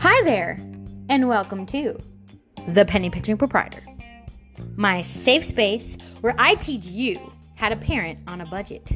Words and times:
Hi 0.00 0.22
there, 0.24 0.58
and 1.10 1.28
welcome 1.28 1.66
to 1.66 2.00
The 2.68 2.86
Penny 2.86 3.10
Pinching 3.10 3.36
Proprietor, 3.36 3.82
my 4.76 5.02
safe 5.02 5.44
space 5.44 5.98
where 6.22 6.34
I 6.38 6.54
teach 6.54 6.86
you 6.86 7.34
how 7.56 7.68
to 7.68 7.76
parent 7.76 8.20
on 8.26 8.40
a 8.40 8.46
budget. 8.46 8.90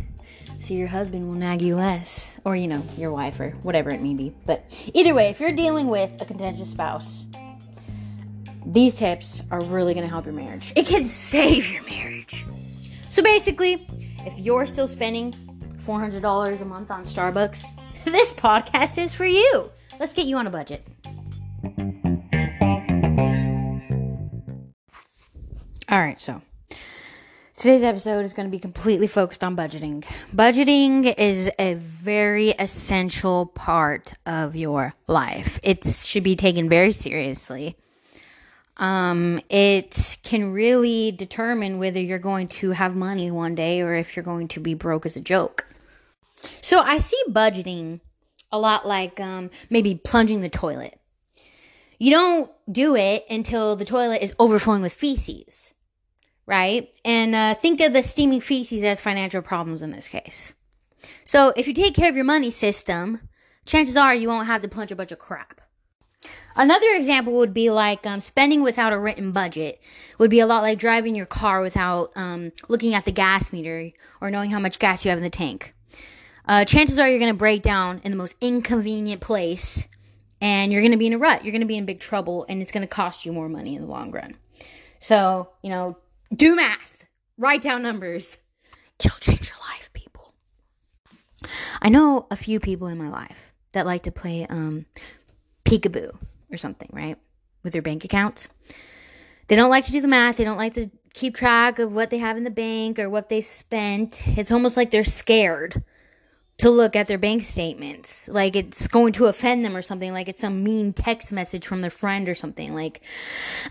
So 0.60 0.72
your 0.72 0.88
husband 0.88 1.28
will 1.28 1.34
nag 1.34 1.60
you 1.60 1.76
less, 1.76 2.38
or 2.46 2.56
you 2.56 2.66
know, 2.66 2.82
your 2.96 3.12
wife, 3.12 3.38
or 3.38 3.50
whatever 3.62 3.90
it 3.90 4.00
may 4.00 4.14
be. 4.14 4.34
But 4.46 4.64
either 4.94 5.12
way, 5.12 5.28
if 5.28 5.40
you're 5.40 5.52
dealing 5.52 5.88
with 5.88 6.22
a 6.22 6.24
contentious 6.24 6.70
spouse, 6.70 7.26
these 8.64 8.94
tips 8.94 9.42
are 9.50 9.62
really 9.64 9.92
gonna 9.92 10.08
help 10.08 10.24
your 10.24 10.32
marriage. 10.32 10.72
It 10.74 10.86
can 10.86 11.04
save 11.32 11.70
your 11.70 11.82
marriage. 11.82 12.46
So 13.10 13.22
basically, 13.22 13.86
if 14.24 14.38
you're 14.38 14.64
still 14.64 14.88
spending 14.88 15.34
$400 15.90 16.60
a 16.60 16.64
month 16.64 16.88
on 16.88 17.04
Starbucks, 17.04 17.64
this 18.04 18.32
podcast 18.34 18.96
is 18.96 19.12
for 19.12 19.26
you. 19.26 19.72
Let's 19.98 20.12
get 20.12 20.26
you 20.26 20.36
on 20.36 20.46
a 20.46 20.50
budget. 20.50 20.86
All 25.88 25.98
right, 25.98 26.20
so 26.20 26.42
today's 27.56 27.82
episode 27.82 28.24
is 28.24 28.34
going 28.34 28.46
to 28.46 28.50
be 28.52 28.60
completely 28.60 29.08
focused 29.08 29.42
on 29.42 29.56
budgeting. 29.56 30.04
Budgeting 30.32 31.12
is 31.18 31.50
a 31.58 31.74
very 31.74 32.50
essential 32.50 33.46
part 33.46 34.12
of 34.24 34.54
your 34.54 34.94
life. 35.08 35.58
It 35.64 35.84
should 35.84 36.22
be 36.22 36.36
taken 36.36 36.68
very 36.68 36.92
seriously. 36.92 37.76
Um, 38.76 39.40
it 39.48 40.18
can 40.22 40.52
really 40.52 41.10
determine 41.10 41.80
whether 41.80 41.98
you're 41.98 42.20
going 42.20 42.46
to 42.48 42.70
have 42.70 42.94
money 42.94 43.28
one 43.32 43.56
day 43.56 43.80
or 43.80 43.96
if 43.96 44.14
you're 44.14 44.22
going 44.22 44.46
to 44.48 44.60
be 44.60 44.74
broke 44.74 45.04
as 45.04 45.16
a 45.16 45.20
joke. 45.20 45.66
So 46.60 46.80
I 46.80 46.98
see 46.98 47.20
budgeting 47.28 48.00
a 48.52 48.58
lot 48.58 48.86
like 48.86 49.20
um, 49.20 49.50
maybe 49.68 49.94
plunging 49.94 50.40
the 50.40 50.48
toilet. 50.48 50.98
You 51.98 52.10
don't 52.10 52.50
do 52.70 52.96
it 52.96 53.26
until 53.28 53.76
the 53.76 53.84
toilet 53.84 54.22
is 54.22 54.34
overflowing 54.38 54.82
with 54.82 54.92
feces, 54.92 55.74
right? 56.46 56.88
And 57.04 57.34
uh, 57.34 57.54
think 57.54 57.80
of 57.80 57.92
the 57.92 58.02
steaming 58.02 58.40
feces 58.40 58.82
as 58.82 59.00
financial 59.00 59.42
problems 59.42 59.82
in 59.82 59.90
this 59.90 60.08
case. 60.08 60.54
So 61.24 61.52
if 61.56 61.68
you 61.68 61.74
take 61.74 61.94
care 61.94 62.08
of 62.08 62.16
your 62.16 62.24
money 62.24 62.50
system, 62.50 63.20
chances 63.66 63.96
are 63.96 64.14
you 64.14 64.28
won't 64.28 64.46
have 64.46 64.62
to 64.62 64.68
plunge 64.68 64.90
a 64.90 64.96
bunch 64.96 65.12
of 65.12 65.18
crap. 65.18 65.60
Another 66.56 66.92
example 66.94 67.34
would 67.34 67.54
be 67.54 67.70
like 67.70 68.04
um, 68.06 68.20
spending 68.20 68.62
without 68.62 68.92
a 68.92 68.98
written 68.98 69.32
budget 69.32 69.80
would 70.18 70.30
be 70.30 70.40
a 70.40 70.46
lot 70.46 70.62
like 70.62 70.78
driving 70.78 71.14
your 71.14 71.26
car 71.26 71.62
without 71.62 72.10
um, 72.16 72.52
looking 72.68 72.94
at 72.94 73.04
the 73.04 73.12
gas 73.12 73.52
meter 73.52 73.90
or 74.20 74.30
knowing 74.30 74.50
how 74.50 74.58
much 74.58 74.78
gas 74.78 75.04
you 75.04 75.10
have 75.10 75.18
in 75.18 75.24
the 75.24 75.30
tank. 75.30 75.74
Uh, 76.50 76.64
chances 76.64 76.98
are 76.98 77.08
you're 77.08 77.20
going 77.20 77.32
to 77.32 77.38
break 77.38 77.62
down 77.62 78.00
in 78.02 78.10
the 78.10 78.16
most 78.16 78.34
inconvenient 78.40 79.20
place 79.20 79.86
and 80.40 80.72
you're 80.72 80.80
going 80.80 80.90
to 80.90 80.98
be 80.98 81.06
in 81.06 81.12
a 81.12 81.18
rut. 81.18 81.44
You're 81.44 81.52
going 81.52 81.60
to 81.60 81.66
be 81.66 81.76
in 81.76 81.86
big 81.86 82.00
trouble 82.00 82.44
and 82.48 82.60
it's 82.60 82.72
going 82.72 82.80
to 82.80 82.88
cost 82.88 83.24
you 83.24 83.32
more 83.32 83.48
money 83.48 83.76
in 83.76 83.82
the 83.82 83.86
long 83.86 84.10
run. 84.10 84.34
So, 84.98 85.50
you 85.62 85.70
know, 85.70 85.96
do 86.34 86.56
math, 86.56 87.04
write 87.38 87.62
down 87.62 87.84
numbers. 87.84 88.36
It'll 88.98 89.16
change 89.18 89.48
your 89.48 89.58
life, 89.60 89.92
people. 89.92 90.34
I 91.80 91.88
know 91.88 92.26
a 92.32 92.36
few 92.36 92.58
people 92.58 92.88
in 92.88 92.98
my 92.98 93.08
life 93.08 93.52
that 93.70 93.86
like 93.86 94.02
to 94.02 94.10
play 94.10 94.44
um, 94.50 94.86
peekaboo 95.64 96.16
or 96.50 96.56
something, 96.56 96.88
right? 96.92 97.16
With 97.62 97.74
their 97.74 97.80
bank 97.80 98.04
accounts. 98.04 98.48
They 99.46 99.54
don't 99.54 99.70
like 99.70 99.86
to 99.86 99.92
do 99.92 100.00
the 100.00 100.08
math. 100.08 100.38
They 100.38 100.44
don't 100.44 100.58
like 100.58 100.74
to 100.74 100.90
keep 101.14 101.36
track 101.36 101.78
of 101.78 101.94
what 101.94 102.10
they 102.10 102.18
have 102.18 102.36
in 102.36 102.42
the 102.42 102.50
bank 102.50 102.98
or 102.98 103.08
what 103.08 103.28
they've 103.28 103.44
spent. 103.44 104.26
It's 104.36 104.50
almost 104.50 104.76
like 104.76 104.90
they're 104.90 105.04
scared 105.04 105.84
to 106.60 106.70
look 106.70 106.96
at 106.96 107.06
their 107.06 107.18
bank 107.18 107.42
statements. 107.42 108.28
Like 108.28 108.56
it's 108.56 108.88
going 108.88 109.12
to 109.14 109.26
offend 109.26 109.64
them 109.64 109.76
or 109.76 109.82
something. 109.82 110.12
Like 110.12 110.28
it's 110.28 110.40
some 110.40 110.62
mean 110.62 110.92
text 110.92 111.32
message 111.32 111.66
from 111.66 111.80
their 111.80 111.90
friend 111.90 112.28
or 112.28 112.34
something. 112.34 112.74
Like, 112.74 113.00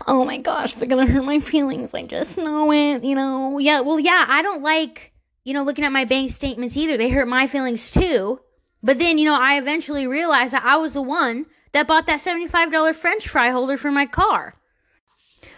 oh 0.06 0.24
my 0.24 0.38
gosh, 0.38 0.74
they're 0.74 0.88
going 0.88 1.06
to 1.06 1.12
hurt 1.12 1.24
my 1.24 1.40
feelings. 1.40 1.94
I 1.94 2.02
just 2.02 2.38
know 2.38 2.72
it, 2.72 3.04
you 3.04 3.14
know? 3.14 3.58
Yeah, 3.58 3.80
well, 3.80 3.98
yeah, 3.98 4.26
I 4.28 4.42
don't 4.42 4.62
like, 4.62 5.12
you 5.44 5.54
know, 5.54 5.62
looking 5.62 5.84
at 5.84 5.92
my 5.92 6.04
bank 6.04 6.32
statements 6.32 6.76
either. 6.76 6.96
They 6.96 7.10
hurt 7.10 7.28
my 7.28 7.46
feelings 7.46 7.90
too. 7.90 8.40
But 8.82 8.98
then, 8.98 9.18
you 9.18 9.24
know, 9.24 9.38
I 9.38 9.58
eventually 9.58 10.06
realized 10.06 10.52
that 10.52 10.64
I 10.64 10.76
was 10.76 10.94
the 10.94 11.02
one 11.02 11.46
that 11.72 11.86
bought 11.86 12.06
that 12.06 12.20
$75 12.20 12.94
french 12.94 13.28
fry 13.28 13.50
holder 13.50 13.76
for 13.76 13.90
my 13.90 14.06
car. 14.06 14.54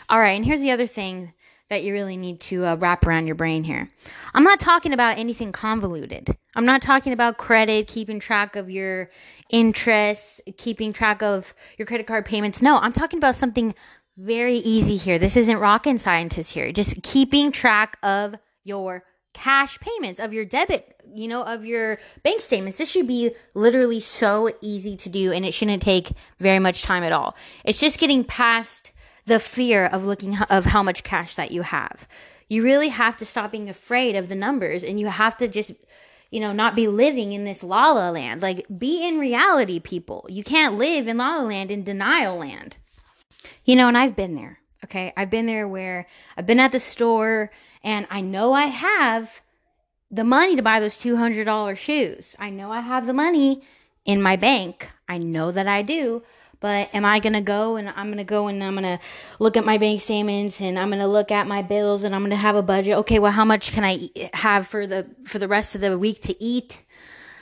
All 0.08 0.18
right, 0.18 0.32
and 0.32 0.44
here's 0.44 0.60
the 0.60 0.70
other 0.70 0.86
thing 0.86 1.32
that 1.72 1.84
you 1.84 1.94
really 1.94 2.18
need 2.18 2.38
to 2.38 2.66
uh, 2.66 2.76
wrap 2.76 3.06
around 3.06 3.26
your 3.26 3.34
brain 3.34 3.64
here. 3.64 3.88
I'm 4.34 4.44
not 4.44 4.60
talking 4.60 4.92
about 4.92 5.16
anything 5.16 5.52
convoluted. 5.52 6.36
I'm 6.54 6.66
not 6.66 6.82
talking 6.82 7.14
about 7.14 7.38
credit, 7.38 7.88
keeping 7.88 8.20
track 8.20 8.56
of 8.56 8.68
your 8.68 9.08
interests, 9.48 10.38
keeping 10.58 10.92
track 10.92 11.22
of 11.22 11.54
your 11.78 11.86
credit 11.86 12.06
card 12.06 12.26
payments. 12.26 12.60
No, 12.60 12.76
I'm 12.76 12.92
talking 12.92 13.16
about 13.16 13.36
something 13.36 13.74
very 14.18 14.58
easy 14.58 14.98
here. 14.98 15.18
This 15.18 15.34
isn't 15.34 15.56
rocket 15.56 15.98
scientist 15.98 16.52
here. 16.52 16.70
Just 16.72 17.02
keeping 17.02 17.50
track 17.50 17.96
of 18.02 18.34
your 18.64 19.04
cash 19.32 19.80
payments, 19.80 20.20
of 20.20 20.34
your 20.34 20.44
debit, 20.44 21.00
you 21.14 21.26
know, 21.26 21.42
of 21.42 21.64
your 21.64 21.98
bank 22.22 22.42
statements. 22.42 22.76
This 22.76 22.90
should 22.90 23.08
be 23.08 23.30
literally 23.54 24.00
so 24.00 24.50
easy 24.60 24.94
to 24.96 25.08
do 25.08 25.32
and 25.32 25.46
it 25.46 25.54
shouldn't 25.54 25.82
take 25.82 26.12
very 26.38 26.58
much 26.58 26.82
time 26.82 27.02
at 27.02 27.12
all. 27.12 27.34
It's 27.64 27.80
just 27.80 27.98
getting 27.98 28.24
past 28.24 28.91
the 29.26 29.38
fear 29.38 29.86
of 29.86 30.04
looking 30.04 30.38
of 30.50 30.66
how 30.66 30.82
much 30.82 31.04
cash 31.04 31.34
that 31.36 31.52
you 31.52 31.62
have. 31.62 32.06
You 32.48 32.62
really 32.62 32.88
have 32.88 33.16
to 33.18 33.24
stop 33.24 33.52
being 33.52 33.68
afraid 33.68 34.16
of 34.16 34.28
the 34.28 34.34
numbers 34.34 34.82
and 34.82 35.00
you 35.00 35.06
have 35.06 35.36
to 35.38 35.48
just 35.48 35.72
you 36.32 36.40
know, 36.40 36.52
not 36.52 36.74
be 36.74 36.88
living 36.88 37.32
in 37.32 37.44
this 37.44 37.62
la 37.62 37.92
la 37.92 38.08
land. 38.08 38.40
Like, 38.40 38.66
be 38.76 39.06
in 39.06 39.18
reality, 39.18 39.78
people. 39.78 40.26
You 40.30 40.42
can't 40.42 40.76
live 40.76 41.06
in 41.06 41.18
la 41.18 41.36
la 41.36 41.42
land 41.42 41.70
in 41.70 41.84
denial 41.84 42.38
land. 42.38 42.78
You 43.66 43.76
know, 43.76 43.86
and 43.86 43.98
I've 43.98 44.16
been 44.16 44.34
there, 44.34 44.58
okay? 44.82 45.12
I've 45.14 45.28
been 45.28 45.46
there 45.46 45.68
where 45.68 46.06
I've 46.36 46.46
been 46.46 46.58
at 46.58 46.72
the 46.72 46.80
store 46.80 47.50
and 47.84 48.06
I 48.10 48.22
know 48.22 48.54
I 48.54 48.66
have 48.66 49.42
the 50.10 50.24
money 50.24 50.56
to 50.56 50.62
buy 50.62 50.80
those 50.80 50.96
$200 50.96 51.76
shoes. 51.76 52.34
I 52.38 52.48
know 52.48 52.72
I 52.72 52.80
have 52.80 53.06
the 53.06 53.12
money 53.12 53.62
in 54.06 54.22
my 54.22 54.36
bank. 54.36 54.90
I 55.06 55.18
know 55.18 55.50
that 55.52 55.68
I 55.68 55.82
do. 55.82 56.22
But 56.62 56.94
am 56.94 57.04
I 57.04 57.18
going 57.18 57.32
to 57.32 57.40
go 57.40 57.74
and 57.74 57.88
I'm 57.90 58.06
going 58.06 58.18
to 58.18 58.24
go 58.24 58.46
and 58.46 58.62
I'm 58.62 58.76
going 58.76 58.84
to 58.84 59.00
look 59.40 59.56
at 59.56 59.64
my 59.64 59.78
bank 59.78 60.00
statements 60.00 60.60
and 60.60 60.78
I'm 60.78 60.88
going 60.88 61.00
to 61.00 61.08
look 61.08 61.32
at 61.32 61.48
my 61.48 61.60
bills 61.60 62.04
and 62.04 62.14
I'm 62.14 62.22
going 62.22 62.30
to 62.30 62.36
have 62.36 62.54
a 62.54 62.62
budget. 62.62 62.96
Okay, 62.98 63.18
well 63.18 63.32
how 63.32 63.44
much 63.44 63.72
can 63.72 63.84
I 63.84 64.08
have 64.32 64.68
for 64.68 64.86
the 64.86 65.08
for 65.24 65.40
the 65.40 65.48
rest 65.48 65.74
of 65.74 65.80
the 65.80 65.98
week 65.98 66.22
to 66.22 66.42
eat? 66.42 66.78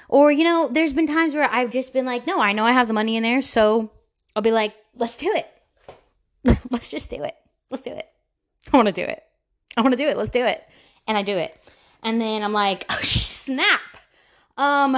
Or 0.08 0.32
you 0.32 0.42
know, 0.42 0.68
there's 0.72 0.94
been 0.94 1.06
times 1.06 1.34
where 1.34 1.48
I've 1.48 1.70
just 1.70 1.92
been 1.92 2.06
like, 2.06 2.26
"No, 2.26 2.40
I 2.40 2.52
know 2.52 2.64
I 2.64 2.72
have 2.72 2.88
the 2.88 2.94
money 2.94 3.16
in 3.16 3.22
there, 3.22 3.42
so 3.42 3.92
I'll 4.34 4.42
be 4.42 4.50
like, 4.50 4.74
let's 4.96 5.16
do 5.16 5.32
it. 5.36 6.58
let's 6.70 6.90
just 6.90 7.10
do 7.10 7.22
it. 7.22 7.36
Let's 7.70 7.82
do 7.82 7.92
it. 7.92 8.08
I 8.72 8.76
want 8.76 8.86
to 8.86 8.92
do 8.92 9.02
it. 9.04 9.22
I 9.76 9.82
want 9.82 9.92
to 9.92 9.96
do 9.98 10.08
it. 10.08 10.16
Let's 10.16 10.32
do 10.32 10.44
it." 10.44 10.66
And 11.06 11.16
I 11.18 11.22
do 11.22 11.36
it. 11.36 11.56
And 12.02 12.20
then 12.20 12.42
I'm 12.42 12.52
like, 12.52 12.86
"Oh, 12.88 12.98
snap. 13.02 13.80
Um 14.56 14.96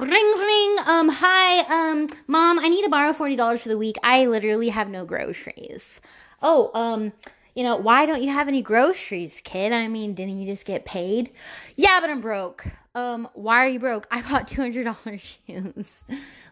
ring 0.00 0.32
ring 0.38 0.76
um 0.86 1.08
hi 1.10 1.60
um 1.68 2.08
mom 2.26 2.58
i 2.58 2.68
need 2.68 2.82
to 2.82 2.88
borrow 2.88 3.12
$40 3.12 3.60
for 3.60 3.68
the 3.68 3.76
week. 3.76 3.96
I 4.02 4.24
literally 4.26 4.70
have 4.70 4.88
no 4.88 5.04
groceries. 5.04 6.00
Oh 6.40 6.70
um 6.74 7.12
you 7.54 7.62
know 7.62 7.76
why 7.76 8.06
don't 8.06 8.22
you 8.22 8.30
have 8.30 8.48
any 8.48 8.62
groceries 8.62 9.42
kid? 9.44 9.72
I 9.72 9.88
mean 9.88 10.14
didn't 10.14 10.40
you 10.40 10.46
just 10.46 10.64
get 10.64 10.86
paid? 10.86 11.30
Yeah 11.76 12.00
but 12.00 12.08
i'm 12.08 12.22
broke. 12.22 12.64
Um 12.94 13.28
why 13.34 13.56
are 13.64 13.68
you 13.68 13.78
broke? 13.78 14.06
I 14.10 14.22
bought 14.22 14.48
$200 14.48 15.20
shoes. 15.46 16.00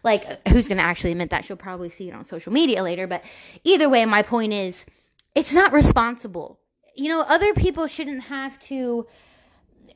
Like 0.03 0.47
who's 0.47 0.67
gonna 0.67 0.83
actually 0.83 1.11
admit 1.11 1.31
that? 1.31 1.43
She'll 1.43 1.57
probably 1.57 1.89
see 1.89 2.07
it 2.07 2.13
on 2.13 2.25
social 2.25 2.53
media 2.53 2.83
later 2.83 3.07
but 3.07 3.23
either 3.63 3.89
way 3.89 4.05
my 4.05 4.21
point 4.21 4.53
is 4.53 4.85
it's 5.33 5.53
not 5.53 5.73
responsible. 5.73 6.59
You 6.95 7.09
know 7.09 7.21
other 7.21 7.53
people 7.55 7.87
shouldn't 7.87 8.25
have 8.25 8.59
to 8.59 9.07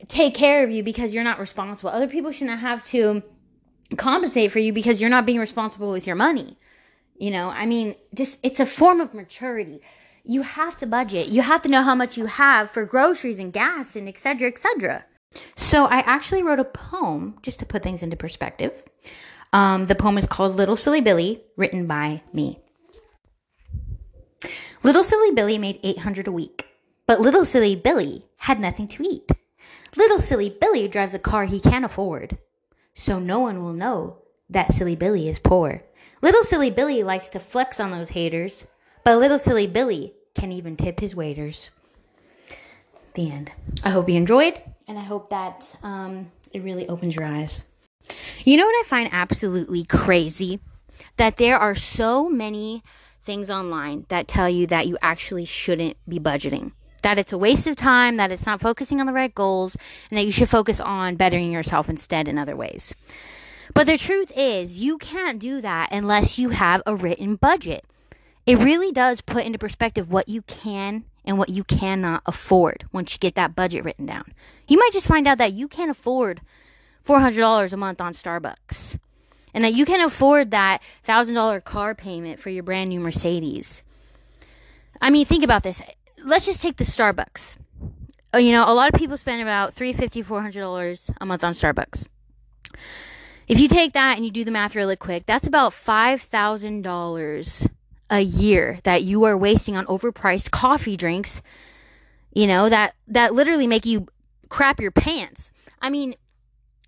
take 0.08 0.34
care 0.34 0.64
of 0.64 0.70
you 0.70 0.82
because 0.82 1.14
you're 1.14 1.22
not 1.24 1.38
responsible. 1.38 1.90
Other 1.90 2.08
people 2.08 2.32
shouldn't 2.32 2.58
have 2.58 2.84
to 2.86 3.22
compensate 3.96 4.52
for 4.52 4.58
you 4.58 4.72
because 4.72 5.00
you're 5.00 5.10
not 5.10 5.26
being 5.26 5.38
responsible 5.38 5.90
with 5.90 6.06
your 6.06 6.16
money. 6.16 6.58
You 7.16 7.30
know, 7.30 7.50
I 7.50 7.66
mean, 7.66 7.94
just 8.14 8.38
it's 8.42 8.60
a 8.60 8.66
form 8.66 9.00
of 9.00 9.14
maturity. 9.14 9.80
You 10.24 10.42
have 10.42 10.76
to 10.78 10.86
budget. 10.86 11.28
You 11.28 11.42
have 11.42 11.62
to 11.62 11.68
know 11.68 11.82
how 11.82 11.94
much 11.94 12.16
you 12.16 12.26
have 12.26 12.70
for 12.70 12.84
groceries 12.84 13.38
and 13.38 13.52
gas 13.52 13.94
and 13.94 14.08
etc. 14.08 14.48
etc. 14.48 15.04
So 15.54 15.86
I 15.86 15.98
actually 15.98 16.42
wrote 16.42 16.60
a 16.60 16.64
poem 16.64 17.38
just 17.42 17.58
to 17.58 17.66
put 17.66 17.82
things 17.82 18.02
into 18.02 18.16
perspective. 18.16 18.82
Um, 19.52 19.84
the 19.84 19.94
poem 19.94 20.18
is 20.18 20.26
called 20.26 20.56
Little 20.56 20.76
Silly 20.76 21.00
Billy, 21.00 21.42
written 21.56 21.86
by 21.86 22.22
me. 22.32 22.58
Little 24.82 25.04
Silly 25.04 25.30
Billy 25.32 25.58
made 25.58 25.80
800 25.82 26.26
a 26.26 26.32
week, 26.32 26.66
but 27.06 27.20
Little 27.20 27.44
Silly 27.44 27.76
Billy 27.76 28.26
had 28.38 28.60
nothing 28.60 28.88
to 28.88 29.02
eat. 29.02 29.30
Little 29.96 30.20
Silly 30.20 30.50
Billy 30.60 30.88
drives 30.88 31.14
a 31.14 31.18
car 31.18 31.44
he 31.44 31.60
can't 31.60 31.84
afford 31.84 32.38
so 32.94 33.18
no 33.18 33.40
one 33.40 33.62
will 33.62 33.72
know 33.72 34.18
that 34.48 34.72
Silly 34.72 34.96
Billy 34.96 35.28
is 35.28 35.38
poor. 35.38 35.82
Little 36.22 36.44
Silly 36.44 36.70
Billy 36.70 37.02
likes 37.02 37.28
to 37.30 37.40
flex 37.40 37.78
on 37.78 37.90
those 37.90 38.10
haters, 38.10 38.64
but 39.04 39.18
Little 39.18 39.38
Silly 39.38 39.66
Billy 39.66 40.14
can 40.34 40.52
even 40.52 40.76
tip 40.76 41.00
his 41.00 41.14
waiters. 41.14 41.70
The 43.14 43.30
end. 43.30 43.52
I 43.84 43.90
hope 43.90 44.08
you 44.08 44.16
enjoyed, 44.16 44.60
and 44.88 44.98
I 44.98 45.02
hope 45.02 45.30
that 45.30 45.76
um, 45.82 46.32
it 46.52 46.62
really 46.62 46.88
opens 46.88 47.14
your 47.14 47.24
eyes. 47.24 47.64
You 48.44 48.56
know 48.56 48.66
what 48.66 48.84
I 48.84 48.88
find 48.88 49.08
absolutely 49.12 49.84
crazy? 49.84 50.60
That 51.16 51.36
there 51.36 51.58
are 51.58 51.74
so 51.74 52.28
many 52.28 52.82
things 53.24 53.50
online 53.50 54.06
that 54.08 54.28
tell 54.28 54.48
you 54.48 54.66
that 54.66 54.86
you 54.86 54.98
actually 55.00 55.44
shouldn't 55.44 55.96
be 56.08 56.18
budgeting. 56.18 56.72
That 57.04 57.18
it's 57.18 57.32
a 57.32 57.38
waste 57.38 57.66
of 57.66 57.76
time, 57.76 58.16
that 58.16 58.32
it's 58.32 58.46
not 58.46 58.62
focusing 58.62 58.98
on 58.98 59.06
the 59.06 59.12
right 59.12 59.34
goals, 59.34 59.76
and 60.10 60.16
that 60.16 60.24
you 60.24 60.32
should 60.32 60.48
focus 60.48 60.80
on 60.80 61.16
bettering 61.16 61.52
yourself 61.52 61.90
instead 61.90 62.28
in 62.28 62.38
other 62.38 62.56
ways. 62.56 62.94
But 63.74 63.86
the 63.86 63.98
truth 63.98 64.32
is, 64.34 64.82
you 64.82 64.96
can't 64.96 65.38
do 65.38 65.60
that 65.60 65.92
unless 65.92 66.38
you 66.38 66.48
have 66.48 66.80
a 66.86 66.96
written 66.96 67.36
budget. 67.36 67.84
It 68.46 68.58
really 68.58 68.90
does 68.90 69.20
put 69.20 69.44
into 69.44 69.58
perspective 69.58 70.10
what 70.10 70.30
you 70.30 70.40
can 70.42 71.04
and 71.26 71.36
what 71.36 71.50
you 71.50 71.62
cannot 71.62 72.22
afford 72.24 72.86
once 72.90 73.12
you 73.12 73.18
get 73.18 73.34
that 73.34 73.54
budget 73.54 73.84
written 73.84 74.06
down. 74.06 74.32
You 74.66 74.78
might 74.78 74.92
just 74.94 75.06
find 75.06 75.28
out 75.28 75.36
that 75.36 75.52
you 75.52 75.68
can't 75.68 75.90
afford 75.90 76.40
$400 77.06 77.70
a 77.70 77.76
month 77.76 78.00
on 78.00 78.14
Starbucks 78.14 78.98
and 79.52 79.62
that 79.62 79.74
you 79.74 79.84
can 79.84 80.00
afford 80.00 80.50
that 80.52 80.82
$1,000 81.06 81.62
car 81.64 81.94
payment 81.94 82.40
for 82.40 82.48
your 82.48 82.62
brand 82.62 82.88
new 82.88 83.00
Mercedes. 83.00 83.82
I 85.02 85.10
mean, 85.10 85.26
think 85.26 85.44
about 85.44 85.64
this. 85.64 85.82
Let's 86.24 86.46
just 86.46 86.62
take 86.62 86.78
the 86.78 86.84
Starbucks. 86.84 87.58
Uh, 88.34 88.38
you 88.38 88.50
know, 88.50 88.64
a 88.66 88.72
lot 88.72 88.92
of 88.92 88.98
people 88.98 89.18
spend 89.18 89.42
about 89.42 89.74
$350, 89.74 90.24
$400 90.24 91.14
a 91.20 91.26
month 91.26 91.44
on 91.44 91.52
Starbucks. 91.52 92.06
If 93.46 93.60
you 93.60 93.68
take 93.68 93.92
that 93.92 94.16
and 94.16 94.24
you 94.24 94.30
do 94.30 94.42
the 94.42 94.50
math 94.50 94.74
really 94.74 94.96
quick, 94.96 95.26
that's 95.26 95.46
about 95.46 95.72
$5,000 95.72 97.70
a 98.08 98.20
year 98.20 98.80
that 98.84 99.02
you 99.02 99.24
are 99.24 99.36
wasting 99.36 99.76
on 99.76 99.84
overpriced 99.84 100.50
coffee 100.50 100.96
drinks, 100.96 101.42
you 102.32 102.46
know, 102.46 102.70
that 102.70 102.94
that 103.06 103.34
literally 103.34 103.66
make 103.66 103.84
you 103.84 104.06
crap 104.48 104.80
your 104.80 104.90
pants. 104.90 105.50
I 105.82 105.90
mean, 105.90 106.14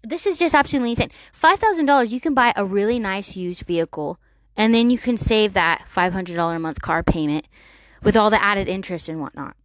this 0.03 0.27
is 0.27 0.39
just 0.39 0.55
absolutely 0.55 0.91
insane. 0.91 1.11
$5,000 1.39 2.11
you 2.11 2.21
can 2.21 2.33
buy 2.33 2.55
a 2.57 2.65
really 2.65 2.99
nice 2.99 3.37
used 3.37 3.63
vehicle 3.63 4.19
and 4.57 4.75
then 4.75 4.89
you 4.89 4.97
can 4.97 5.19
save 5.19 5.53
that 5.53 5.85
$500 5.95 6.57
a 6.57 6.59
month 6.59 6.81
car 6.81 7.03
payment 7.03 7.47
with 8.03 8.17
all 8.17 8.31
the 8.31 8.43
added 8.43 8.69
interest 8.69 9.09
and 9.09 9.21
whatnot. 9.21 9.57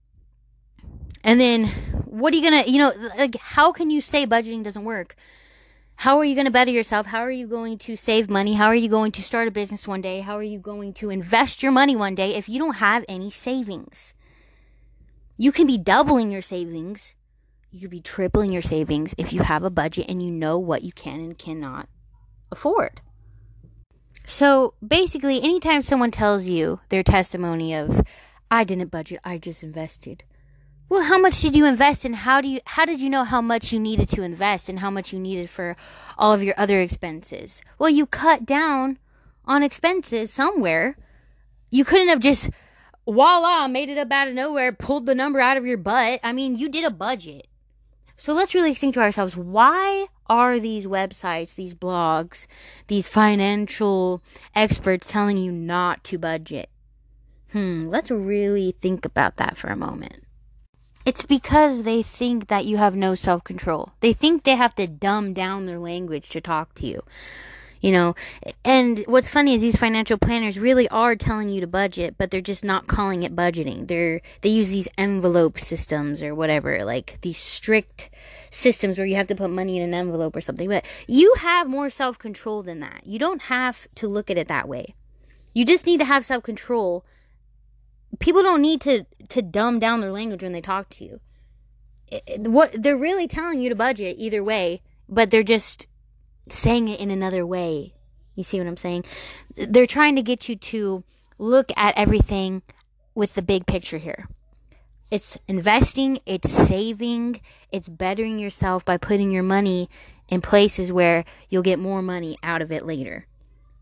And 1.24 1.40
then 1.40 1.68
what 2.06 2.34
are 2.34 2.38
you 2.38 2.50
going 2.50 2.64
to, 2.64 2.70
you 2.70 2.80
know, 2.80 2.94
like 3.18 3.36
how 3.38 3.72
can 3.72 3.90
you 3.90 4.02
say 4.02 4.26
budgeting 4.26 4.64
doesn't 4.64 4.84
work? 4.84 5.16
How 5.98 6.18
are 6.18 6.26
you 6.26 6.34
going 6.34 6.46
to 6.46 6.52
better 6.52 6.72
yourself? 6.72 7.08
How 7.08 7.20
are 7.20 7.32
you 7.32 7.46
going 7.46 7.78
to 7.80 7.96
save 7.96 8.28
money? 8.28 8.56
How 8.56 8.66
are 8.66 8.76
you 8.76 8.90
going 8.90 9.12
to 9.12 9.22
start 9.22 9.48
a 9.48 9.52
business 9.52 9.88
one 9.88 10.02
day? 10.02 10.22
How 10.22 10.36
are 10.36 10.44
you 10.44 10.58
going 10.58 10.94
to 10.96 11.12
invest 11.12 11.62
your 11.62 11.72
money 11.72 11.96
one 11.96 12.16
day 12.16 12.34
if 12.34 12.50
you 12.50 12.58
don't 12.58 12.78
have 12.78 13.06
any 13.08 13.30
savings? 13.30 14.16
You 15.38 15.52
can 15.52 15.68
be 15.68 15.78
doubling 15.78 16.32
your 16.32 16.42
savings. 16.42 17.14
You 17.70 17.82
could 17.82 17.92
be 17.92 18.02
tripling 18.02 18.52
your 18.52 18.64
savings 18.64 19.14
if 19.18 19.32
you 19.32 19.44
have 19.44 19.64
a 19.64 19.70
budget 19.70 20.08
and 20.10 20.24
you 20.24 20.32
know 20.32 20.58
what 20.58 20.82
you 20.82 20.92
can 20.92 21.20
and 21.20 21.38
cannot 21.38 21.88
afford. 22.52 23.02
So 24.26 24.74
basically, 24.86 25.42
anytime 25.42 25.82
someone 25.82 26.12
tells 26.12 26.46
you 26.46 26.80
their 26.90 27.04
testimony 27.04 27.76
of, 27.76 28.06
I 28.50 28.64
didn't 28.64 28.90
budget, 28.90 29.20
I 29.24 29.38
just 29.38 29.64
invested, 29.64 30.24
well, 30.92 31.04
how 31.04 31.18
much 31.18 31.40
did 31.40 31.56
you 31.56 31.66
invest 31.66 32.04
and 32.04 32.18
how 32.18 32.42
do 32.42 32.50
you 32.50 32.60
how 32.66 32.84
did 32.84 33.00
you 33.00 33.10
know 33.10 33.24
how 33.24 33.40
much 33.40 33.72
you 33.72 33.80
needed 33.80 34.10
to 34.10 34.24
invest 34.24 34.68
and 34.68 34.80
how 34.80 34.90
much 34.90 35.14
you 35.14 35.20
needed 35.20 35.50
for 35.50 35.78
all 36.18 36.34
of 36.34 36.44
your 36.44 36.54
other 36.58 36.82
expenses? 36.82 37.62
Well, 37.80 37.90
you 37.90 38.06
cut 38.06 38.46
down 38.46 39.00
on 39.46 39.64
expenses 39.64 40.34
somewhere. 40.34 40.98
You 41.70 41.86
couldn't 41.86 42.10
have 42.10 42.20
just 42.20 42.50
voila, 43.08 43.70
made 43.70 43.88
it 43.88 43.98
up 43.98 44.12
out 44.12 44.28
of 44.28 44.34
nowhere, 44.34 44.74
pulled 44.74 45.06
the 45.06 45.16
number 45.16 45.40
out 45.40 45.56
of 45.56 45.66
your 45.66 45.78
butt. 45.78 46.20
I 46.24 46.34
mean, 46.34 46.58
you 46.58 46.68
did 46.68 46.84
a 46.84 46.92
budget. 46.92 47.48
So 48.22 48.34
let's 48.34 48.54
really 48.54 48.76
think 48.76 48.94
to 48.94 49.00
ourselves, 49.00 49.36
why 49.36 50.06
are 50.28 50.60
these 50.60 50.86
websites, 50.86 51.56
these 51.56 51.74
blogs, 51.74 52.46
these 52.86 53.08
financial 53.08 54.22
experts 54.54 55.10
telling 55.10 55.38
you 55.38 55.52
not 55.52 56.04
to 56.04 56.20
budget? 56.20 56.70
Hmm, 57.52 57.88
let's 57.90 58.12
really 58.12 58.76
think 58.80 59.06
about 59.06 59.38
that 59.38 59.58
for 59.58 59.70
a 59.70 59.76
moment. 59.76 60.24
It's 61.04 61.26
because 61.26 61.82
they 61.82 62.04
think 62.04 62.48
that 62.48 62.66
you 62.66 62.78
have 62.78 62.96
no 62.96 63.16
self 63.16 63.44
control. 63.44 63.94
They 64.02 64.14
think 64.14 64.44
they 64.44 64.56
have 64.56 64.76
to 64.76 64.86
dumb 64.86 65.34
down 65.34 65.66
their 65.66 65.80
language 65.80 66.30
to 66.30 66.42
talk 66.42 66.76
to 66.76 66.86
you. 66.86 67.02
You 67.82 67.92
know, 67.92 68.16
and 68.64 69.04
what's 69.08 69.30
funny 69.30 69.56
is 69.56 69.62
these 69.62 69.76
financial 69.76 70.18
planners 70.18 70.60
really 70.60 70.88
are 70.90 71.16
telling 71.16 71.50
you 71.50 71.62
to 71.62 71.68
budget, 71.68 72.16
but 72.18 72.30
they're 72.30 72.40
just 72.40 72.64
not 72.64 72.88
calling 72.88 73.24
it 73.24 73.36
budgeting. 73.36 73.88
They're 73.88 74.22
they 74.42 74.50
use 74.50 74.70
these 74.70 74.88
envelope 74.98 75.60
systems 75.60 76.22
or 76.22 76.36
whatever, 76.36 76.86
like 76.86 77.18
these 77.22 77.40
strict 77.40 78.12
systems 78.52 78.98
where 78.98 79.08
you 79.08 79.16
have 79.16 79.28
to 79.28 79.36
put 79.36 79.50
money 79.50 79.78
in 79.78 79.84
an 79.84 79.96
envelope 79.96 80.36
or 80.36 80.42
something. 80.42 80.70
But 80.70 80.86
you 81.08 81.34
have 81.40 81.68
more 81.68 81.90
self 81.90 82.20
control 82.20 82.62
than 82.62 82.80
that. 82.82 83.02
You 83.06 83.18
don't 83.18 83.44
have 83.44 83.88
to 83.96 84.08
look 84.08 84.30
at 84.30 84.38
it 84.38 84.48
that 84.48 84.68
way. 84.68 84.94
You 85.54 85.66
just 85.66 85.88
need 85.88 85.98
to 85.98 86.06
have 86.06 86.26
self 86.26 86.44
control 86.44 87.04
people 88.20 88.44
don't 88.44 88.62
need 88.62 88.82
to 88.82 89.06
to 89.30 89.42
dumb 89.42 89.80
down 89.80 90.02
their 90.02 90.12
language 90.12 90.44
when 90.44 90.54
they 90.54 90.62
talk 90.62 90.90
to 90.90 91.04
you. 91.04 91.20
What 92.38 92.82
they're 92.82 92.98
really 92.98 93.28
telling 93.28 93.60
you 93.60 93.70
to 93.70 93.76
budget 93.76 94.18
either 94.20 94.44
way, 94.44 94.82
but 95.08 95.32
they're 95.32 95.44
just 95.44 95.88
saying 96.50 96.88
it 96.88 97.00
in 97.00 97.12
another 97.12 97.46
way. 97.46 97.94
You 98.36 98.44
see 98.44 98.58
what 98.58 98.68
I'm 98.68 98.78
saying? 98.78 99.06
They're 99.56 99.86
trying 99.86 100.16
to 100.16 100.22
get 100.22 100.50
you 100.50 100.56
to 100.56 101.04
look 101.38 101.72
at 101.76 101.98
everything 101.98 102.62
with 103.14 103.36
the 103.36 103.42
big 103.42 103.66
picture 103.66 103.98
here. 103.98 104.28
It's 105.10 105.38
investing, 105.48 106.20
it's 106.26 106.50
saving, 106.50 107.42
it's 107.72 107.90
bettering 107.90 108.40
yourself 108.40 108.86
by 108.86 108.98
putting 108.98 109.30
your 109.30 109.44
money 109.44 109.90
in 110.30 110.40
places 110.40 110.92
where 110.92 111.26
you'll 111.50 111.62
get 111.64 111.80
more 111.80 112.02
money 112.02 112.38
out 112.42 112.62
of 112.62 112.72
it 112.72 112.86
later. 112.86 113.28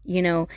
You 0.04 0.24
know, 0.24 0.48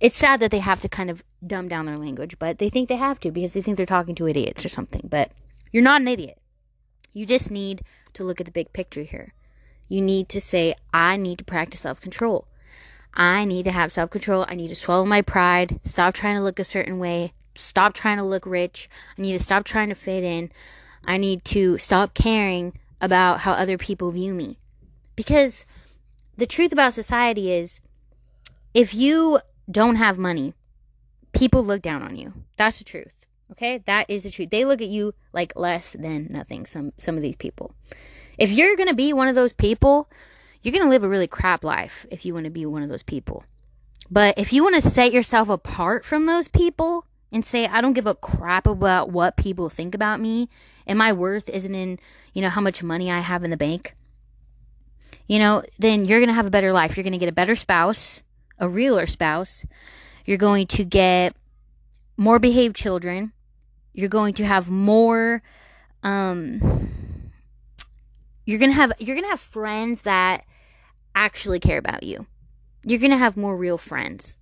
it's 0.00 0.16
sad 0.16 0.38
that 0.40 0.52
they 0.52 0.60
have 0.60 0.80
to 0.82 0.88
kind 0.88 1.10
of 1.10 1.24
dumb 1.44 1.66
down 1.66 1.86
their 1.86 1.96
language, 1.96 2.38
but 2.38 2.58
they 2.58 2.68
think 2.68 2.88
they 2.88 2.96
have 2.96 3.18
to 3.20 3.32
because 3.32 3.54
they 3.54 3.62
think 3.62 3.76
they're 3.76 3.86
talking 3.86 4.14
to 4.14 4.28
idiots 4.28 4.64
or 4.64 4.68
something. 4.68 5.08
But 5.08 5.32
you're 5.72 5.82
not 5.82 6.00
an 6.00 6.08
idiot. 6.08 6.38
You 7.12 7.26
just 7.26 7.50
need 7.50 7.82
to 8.14 8.22
look 8.22 8.40
at 8.40 8.46
the 8.46 8.52
big 8.52 8.72
picture 8.72 9.02
here. 9.02 9.34
You 9.88 10.00
need 10.00 10.28
to 10.30 10.40
say, 10.40 10.74
I 10.92 11.16
need 11.16 11.38
to 11.38 11.44
practice 11.44 11.80
self 11.80 12.00
control. 12.00 12.46
I 13.14 13.44
need 13.44 13.64
to 13.64 13.72
have 13.72 13.92
self 13.92 14.10
control. 14.10 14.44
I 14.48 14.54
need 14.54 14.68
to 14.68 14.74
swallow 14.74 15.04
my 15.04 15.22
pride, 15.22 15.80
stop 15.84 16.14
trying 16.14 16.36
to 16.36 16.42
look 16.42 16.58
a 16.58 16.64
certain 16.64 16.98
way, 16.98 17.32
stop 17.54 17.94
trying 17.94 18.18
to 18.18 18.24
look 18.24 18.46
rich. 18.46 18.88
I 19.16 19.22
need 19.22 19.32
to 19.32 19.42
stop 19.42 19.64
trying 19.64 19.88
to 19.88 19.94
fit 19.94 20.22
in. 20.22 20.50
I 21.04 21.16
need 21.16 21.44
to 21.46 21.78
stop 21.78 22.14
caring 22.14 22.78
about 23.00 23.40
how 23.40 23.52
other 23.52 23.78
people 23.78 24.10
view 24.10 24.34
me. 24.34 24.58
Because 25.14 25.64
the 26.36 26.46
truth 26.46 26.72
about 26.72 26.92
society 26.92 27.52
is 27.52 27.80
if 28.74 28.92
you 28.92 29.40
don't 29.70 29.96
have 29.96 30.18
money, 30.18 30.54
people 31.32 31.64
look 31.64 31.82
down 31.82 32.02
on 32.02 32.16
you. 32.16 32.32
That's 32.56 32.78
the 32.78 32.84
truth. 32.84 33.12
Okay? 33.52 33.78
That 33.86 34.10
is 34.10 34.24
the 34.24 34.30
truth. 34.30 34.50
They 34.50 34.64
look 34.64 34.82
at 34.82 34.88
you 34.88 35.14
like 35.32 35.56
less 35.56 35.92
than 35.92 36.28
nothing, 36.30 36.66
some 36.66 36.92
some 36.98 37.16
of 37.16 37.22
these 37.22 37.36
people. 37.36 37.74
If 38.38 38.50
you're 38.50 38.76
going 38.76 38.88
to 38.88 38.94
be 38.94 39.12
one 39.12 39.28
of 39.28 39.34
those 39.34 39.52
people, 39.52 40.10
you're 40.62 40.72
going 40.72 40.84
to 40.84 40.90
live 40.90 41.04
a 41.04 41.08
really 41.08 41.26
crap 41.26 41.64
life 41.64 42.06
if 42.10 42.24
you 42.24 42.34
want 42.34 42.44
to 42.44 42.50
be 42.50 42.66
one 42.66 42.82
of 42.82 42.88
those 42.88 43.02
people. 43.02 43.44
But 44.10 44.38
if 44.38 44.52
you 44.52 44.62
want 44.62 44.80
to 44.80 44.88
set 44.88 45.12
yourself 45.12 45.48
apart 45.48 46.04
from 46.04 46.26
those 46.26 46.48
people 46.48 47.06
and 47.32 47.44
say, 47.44 47.66
I 47.66 47.80
don't 47.80 47.92
give 47.92 48.06
a 48.06 48.14
crap 48.14 48.66
about 48.66 49.10
what 49.10 49.36
people 49.36 49.68
think 49.68 49.94
about 49.94 50.20
me, 50.20 50.48
and 50.86 50.98
my 50.98 51.12
worth 51.12 51.48
isn't 51.48 51.74
in, 51.74 51.98
you 52.32 52.42
know, 52.42 52.50
how 52.50 52.60
much 52.60 52.82
money 52.82 53.10
I 53.10 53.20
have 53.20 53.42
in 53.42 53.50
the 53.50 53.56
bank, 53.56 53.96
you 55.26 55.40
know, 55.40 55.64
then 55.78 56.04
you're 56.04 56.20
going 56.20 56.28
to 56.28 56.34
have 56.34 56.46
a 56.46 56.50
better 56.50 56.72
life. 56.72 56.96
You're 56.96 57.04
going 57.04 57.12
to 57.12 57.18
get 57.18 57.28
a 57.28 57.32
better 57.32 57.56
spouse 57.56 58.22
a 58.58 58.68
realer 58.68 59.06
spouse. 59.06 59.64
You're 60.24 60.38
going 60.38 60.66
to 60.68 60.84
get 60.84 61.34
more 62.16 62.38
behaved 62.38 62.76
children. 62.76 63.32
You're 63.92 64.08
going 64.08 64.34
to 64.34 64.46
have 64.46 64.70
more 64.70 65.42
um 66.02 66.90
you're 68.46 68.58
going 68.58 68.70
to 68.70 68.76
have 68.76 68.92
you're 68.98 69.16
going 69.16 69.24
to 69.24 69.30
have 69.30 69.40
friends 69.40 70.02
that 70.02 70.44
actually 71.14 71.60
care 71.60 71.78
about 71.78 72.04
you. 72.04 72.26
You're 72.84 73.00
going 73.00 73.10
to 73.10 73.18
have 73.18 73.36
more 73.36 73.56
real 73.56 73.76
friends. 73.76 74.36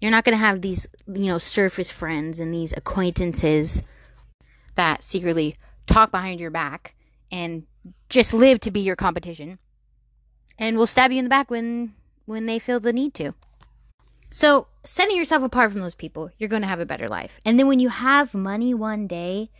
You're 0.00 0.10
not 0.10 0.24
going 0.24 0.36
to 0.36 0.44
have 0.44 0.62
these, 0.62 0.88
you 1.06 1.26
know, 1.26 1.38
surface 1.38 1.90
friends 1.90 2.40
and 2.40 2.52
these 2.52 2.72
acquaintances 2.72 3.82
that 4.74 5.04
secretly 5.04 5.56
talk 5.86 6.10
behind 6.10 6.40
your 6.40 6.50
back 6.50 6.94
and 7.30 7.66
just 8.08 8.32
live 8.32 8.60
to 8.60 8.70
be 8.70 8.80
your 8.80 8.96
competition 8.96 9.58
and 10.58 10.78
will 10.78 10.86
stab 10.86 11.12
you 11.12 11.18
in 11.18 11.24
the 11.24 11.30
back 11.30 11.50
when 11.50 11.94
when 12.24 12.46
they 12.46 12.58
feel 12.58 12.80
the 12.80 12.92
need 12.92 13.12
to. 13.14 13.34
So, 14.30 14.68
setting 14.84 15.16
yourself 15.16 15.42
apart 15.42 15.72
from 15.72 15.80
those 15.80 15.96
people, 15.96 16.30
you're 16.38 16.48
going 16.48 16.62
to 16.62 16.68
have 16.68 16.80
a 16.80 16.86
better 16.86 17.08
life. 17.08 17.38
And 17.44 17.58
then 17.58 17.66
when 17.66 17.80
you 17.80 17.88
have 17.88 18.32
money 18.32 18.72
one 18.72 19.08
day, 19.08 19.50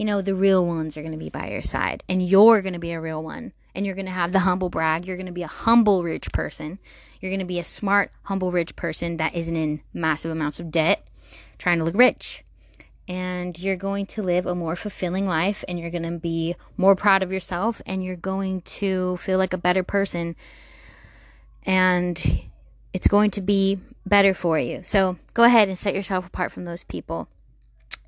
you 0.00 0.06
know, 0.06 0.22
the 0.22 0.34
real 0.34 0.64
ones 0.64 0.96
are 0.96 1.02
going 1.02 1.12
to 1.12 1.18
be 1.18 1.28
by 1.28 1.50
your 1.50 1.60
side, 1.60 2.02
and 2.08 2.26
you're 2.26 2.62
going 2.62 2.72
to 2.72 2.78
be 2.78 2.92
a 2.92 3.00
real 3.02 3.22
one. 3.22 3.52
And 3.74 3.84
you're 3.84 3.94
going 3.94 4.06
to 4.06 4.12
have 4.12 4.32
the 4.32 4.38
humble 4.38 4.70
brag. 4.70 5.04
You're 5.04 5.18
going 5.18 5.26
to 5.26 5.30
be 5.30 5.42
a 5.42 5.46
humble 5.46 6.02
rich 6.02 6.32
person. 6.32 6.78
You're 7.20 7.30
going 7.30 7.40
to 7.40 7.44
be 7.44 7.58
a 7.58 7.64
smart, 7.64 8.10
humble 8.22 8.50
rich 8.50 8.74
person 8.76 9.18
that 9.18 9.34
isn't 9.34 9.54
in 9.54 9.82
massive 9.92 10.30
amounts 10.30 10.58
of 10.58 10.70
debt, 10.70 11.06
trying 11.58 11.80
to 11.80 11.84
look 11.84 11.94
rich. 11.94 12.44
And 13.08 13.58
you're 13.58 13.76
going 13.76 14.06
to 14.06 14.22
live 14.22 14.46
a 14.46 14.54
more 14.54 14.74
fulfilling 14.74 15.26
life, 15.26 15.64
and 15.68 15.78
you're 15.78 15.90
going 15.90 16.10
to 16.10 16.18
be 16.18 16.56
more 16.78 16.96
proud 16.96 17.22
of 17.22 17.30
yourself, 17.30 17.82
and 17.84 18.02
you're 18.02 18.16
going 18.16 18.62
to 18.62 19.18
feel 19.18 19.36
like 19.36 19.52
a 19.52 19.58
better 19.58 19.82
person 19.82 20.34
and 21.64 22.48
it's 22.94 23.06
going 23.06 23.30
to 23.32 23.42
be 23.42 23.78
better 24.06 24.32
for 24.32 24.58
you. 24.58 24.80
So 24.82 25.18
go 25.34 25.44
ahead 25.44 25.68
and 25.68 25.76
set 25.76 25.94
yourself 25.94 26.26
apart 26.26 26.52
from 26.52 26.64
those 26.64 26.84
people 26.84 27.28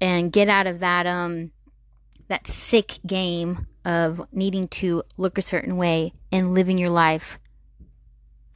and 0.00 0.32
get 0.32 0.48
out 0.48 0.66
of 0.66 0.80
that 0.80 1.06
um 1.06 1.50
that 2.32 2.46
sick 2.46 2.98
game 3.06 3.66
of 3.84 4.22
needing 4.32 4.66
to 4.66 5.02
look 5.18 5.36
a 5.36 5.42
certain 5.42 5.76
way 5.76 6.14
and 6.32 6.54
living 6.54 6.78
your 6.78 6.88
life 6.88 7.38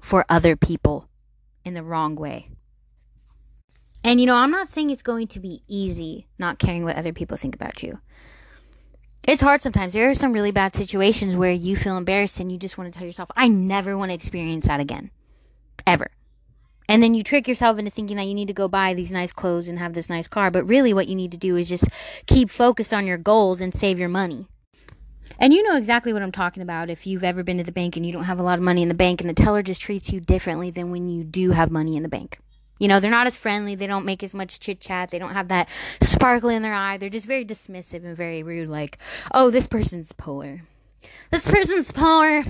for 0.00 0.24
other 0.30 0.56
people 0.56 1.10
in 1.62 1.74
the 1.74 1.82
wrong 1.82 2.14
way. 2.16 2.48
And 4.02 4.18
you 4.18 4.24
know, 4.24 4.36
I'm 4.36 4.50
not 4.50 4.70
saying 4.70 4.88
it's 4.88 5.02
going 5.02 5.26
to 5.26 5.40
be 5.40 5.62
easy 5.68 6.26
not 6.38 6.58
caring 6.58 6.84
what 6.84 6.96
other 6.96 7.12
people 7.12 7.36
think 7.36 7.54
about 7.54 7.82
you. 7.82 7.98
It's 9.22 9.42
hard 9.42 9.60
sometimes. 9.60 9.92
There 9.92 10.08
are 10.08 10.14
some 10.14 10.32
really 10.32 10.52
bad 10.52 10.74
situations 10.74 11.36
where 11.36 11.52
you 11.52 11.76
feel 11.76 11.98
embarrassed 11.98 12.40
and 12.40 12.50
you 12.50 12.56
just 12.56 12.78
want 12.78 12.90
to 12.90 12.98
tell 12.98 13.06
yourself, 13.06 13.30
I 13.36 13.46
never 13.48 13.94
want 13.98 14.08
to 14.08 14.14
experience 14.14 14.68
that 14.68 14.80
again. 14.80 15.10
Ever. 15.86 16.10
And 16.88 17.02
then 17.02 17.14
you 17.14 17.22
trick 17.22 17.48
yourself 17.48 17.78
into 17.78 17.90
thinking 17.90 18.16
that 18.16 18.26
you 18.26 18.34
need 18.34 18.48
to 18.48 18.54
go 18.54 18.68
buy 18.68 18.94
these 18.94 19.12
nice 19.12 19.32
clothes 19.32 19.68
and 19.68 19.78
have 19.78 19.94
this 19.94 20.08
nice 20.08 20.28
car. 20.28 20.50
But 20.50 20.64
really, 20.64 20.94
what 20.94 21.08
you 21.08 21.14
need 21.16 21.32
to 21.32 21.36
do 21.36 21.56
is 21.56 21.68
just 21.68 21.88
keep 22.26 22.50
focused 22.50 22.94
on 22.94 23.06
your 23.06 23.18
goals 23.18 23.60
and 23.60 23.74
save 23.74 23.98
your 23.98 24.08
money. 24.08 24.46
And 25.38 25.52
you 25.52 25.62
know 25.62 25.76
exactly 25.76 26.12
what 26.12 26.22
I'm 26.22 26.32
talking 26.32 26.62
about 26.62 26.88
if 26.88 27.06
you've 27.06 27.24
ever 27.24 27.42
been 27.42 27.58
to 27.58 27.64
the 27.64 27.72
bank 27.72 27.96
and 27.96 28.06
you 28.06 28.12
don't 28.12 28.24
have 28.24 28.38
a 28.38 28.42
lot 28.42 28.58
of 28.58 28.64
money 28.64 28.82
in 28.82 28.88
the 28.88 28.94
bank 28.94 29.20
and 29.20 29.28
the 29.28 29.34
teller 29.34 29.62
just 29.62 29.80
treats 29.80 30.10
you 30.10 30.20
differently 30.20 30.70
than 30.70 30.90
when 30.90 31.08
you 31.08 31.24
do 31.24 31.50
have 31.50 31.70
money 31.70 31.96
in 31.96 32.02
the 32.02 32.08
bank. 32.08 32.38
You 32.78 32.88
know, 32.88 33.00
they're 33.00 33.10
not 33.10 33.26
as 33.26 33.34
friendly, 33.34 33.74
they 33.74 33.86
don't 33.86 34.04
make 34.04 34.22
as 34.22 34.34
much 34.34 34.60
chit 34.60 34.80
chat, 34.80 35.10
they 35.10 35.18
don't 35.18 35.32
have 35.32 35.48
that 35.48 35.68
sparkle 36.02 36.50
in 36.50 36.62
their 36.62 36.74
eye. 36.74 36.98
They're 36.98 37.08
just 37.08 37.26
very 37.26 37.44
dismissive 37.44 38.04
and 38.04 38.16
very 38.16 38.42
rude, 38.42 38.68
like, 38.68 38.98
oh, 39.32 39.50
this 39.50 39.66
person's 39.66 40.12
poor. 40.12 40.62
This 41.30 41.50
person's 41.50 41.90
poor 41.90 42.44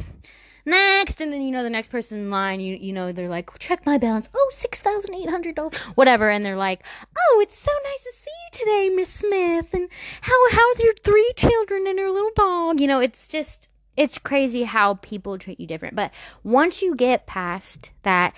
next 0.66 1.20
and 1.20 1.32
then 1.32 1.40
you 1.40 1.50
know 1.50 1.62
the 1.62 1.70
next 1.70 1.88
person 1.88 2.18
in 2.18 2.30
line 2.30 2.60
you 2.60 2.76
you 2.76 2.92
know 2.92 3.12
they're 3.12 3.28
like 3.28 3.56
check 3.58 3.86
my 3.86 3.96
balance. 3.96 4.28
Oh 4.34 4.50
six 4.54 4.80
thousand 4.82 5.14
eight 5.14 5.30
hundred 5.30 5.54
dollars 5.54 5.76
whatever. 5.94 6.28
And 6.28 6.44
they're 6.44 6.56
like 6.56 6.84
oh 7.16 7.40
it's 7.42 7.58
so 7.58 7.72
nice 7.84 8.02
to 8.02 8.12
see 8.16 8.30
you 8.30 8.58
today 8.58 8.94
miss 8.94 9.10
smith. 9.10 9.72
And 9.72 9.88
how 10.22 10.50
how's 10.50 10.80
your 10.80 10.94
three 11.02 11.32
children 11.36 11.86
and 11.86 11.98
your 11.98 12.10
little 12.10 12.32
dog? 12.36 12.80
You 12.80 12.86
know 12.86 13.00
it's 13.00 13.28
just 13.28 13.68
it's 13.96 14.18
crazy 14.18 14.64
how 14.64 14.94
people 14.94 15.38
treat 15.38 15.58
you 15.58 15.66
different. 15.66 15.96
But 15.96 16.12
once 16.44 16.82
you 16.82 16.94
get 16.94 17.26
past 17.26 17.92
that 18.02 18.34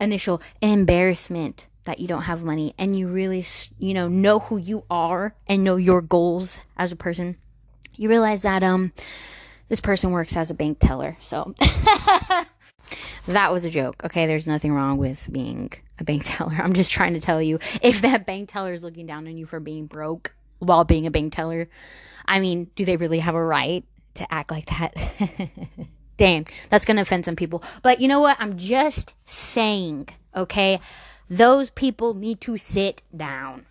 initial 0.00 0.42
embarrassment 0.60 1.68
that 1.84 1.98
you 1.98 2.06
don't 2.06 2.22
have 2.22 2.42
money 2.42 2.74
and 2.78 2.96
you 2.96 3.08
really 3.08 3.44
you 3.78 3.94
know 3.94 4.08
know 4.08 4.40
who 4.40 4.56
you 4.56 4.84
are 4.90 5.34
and 5.46 5.64
know 5.64 5.76
your 5.76 6.00
goals 6.00 6.60
as 6.76 6.92
a 6.92 6.96
person 6.96 7.36
you 7.96 8.08
realize 8.08 8.42
that 8.42 8.62
um 8.62 8.92
this 9.72 9.80
person 9.80 10.10
works 10.10 10.36
as 10.36 10.50
a 10.50 10.54
bank 10.54 10.76
teller. 10.80 11.16
So 11.22 11.54
that 13.26 13.50
was 13.50 13.64
a 13.64 13.70
joke. 13.70 14.04
Okay, 14.04 14.26
there's 14.26 14.46
nothing 14.46 14.74
wrong 14.74 14.98
with 14.98 15.30
being 15.32 15.72
a 15.98 16.04
bank 16.04 16.24
teller. 16.26 16.58
I'm 16.62 16.74
just 16.74 16.92
trying 16.92 17.14
to 17.14 17.20
tell 17.20 17.40
you 17.40 17.58
if 17.80 18.02
that 18.02 18.26
bank 18.26 18.52
teller 18.52 18.74
is 18.74 18.82
looking 18.82 19.06
down 19.06 19.26
on 19.26 19.38
you 19.38 19.46
for 19.46 19.60
being 19.60 19.86
broke 19.86 20.34
while 20.58 20.84
being 20.84 21.06
a 21.06 21.10
bank 21.10 21.32
teller, 21.32 21.70
I 22.26 22.38
mean, 22.38 22.70
do 22.76 22.84
they 22.84 22.98
really 22.98 23.20
have 23.20 23.34
a 23.34 23.42
right 23.42 23.82
to 24.16 24.30
act 24.30 24.50
like 24.50 24.66
that? 24.66 24.94
Damn, 26.18 26.44
that's 26.68 26.84
going 26.84 26.96
to 26.96 27.02
offend 27.02 27.24
some 27.24 27.34
people. 27.34 27.64
But 27.80 27.98
you 27.98 28.08
know 28.08 28.20
what? 28.20 28.36
I'm 28.38 28.58
just 28.58 29.14
saying, 29.24 30.10
okay? 30.36 30.80
Those 31.30 31.70
people 31.70 32.12
need 32.12 32.42
to 32.42 32.58
sit 32.58 33.00
down. 33.16 33.64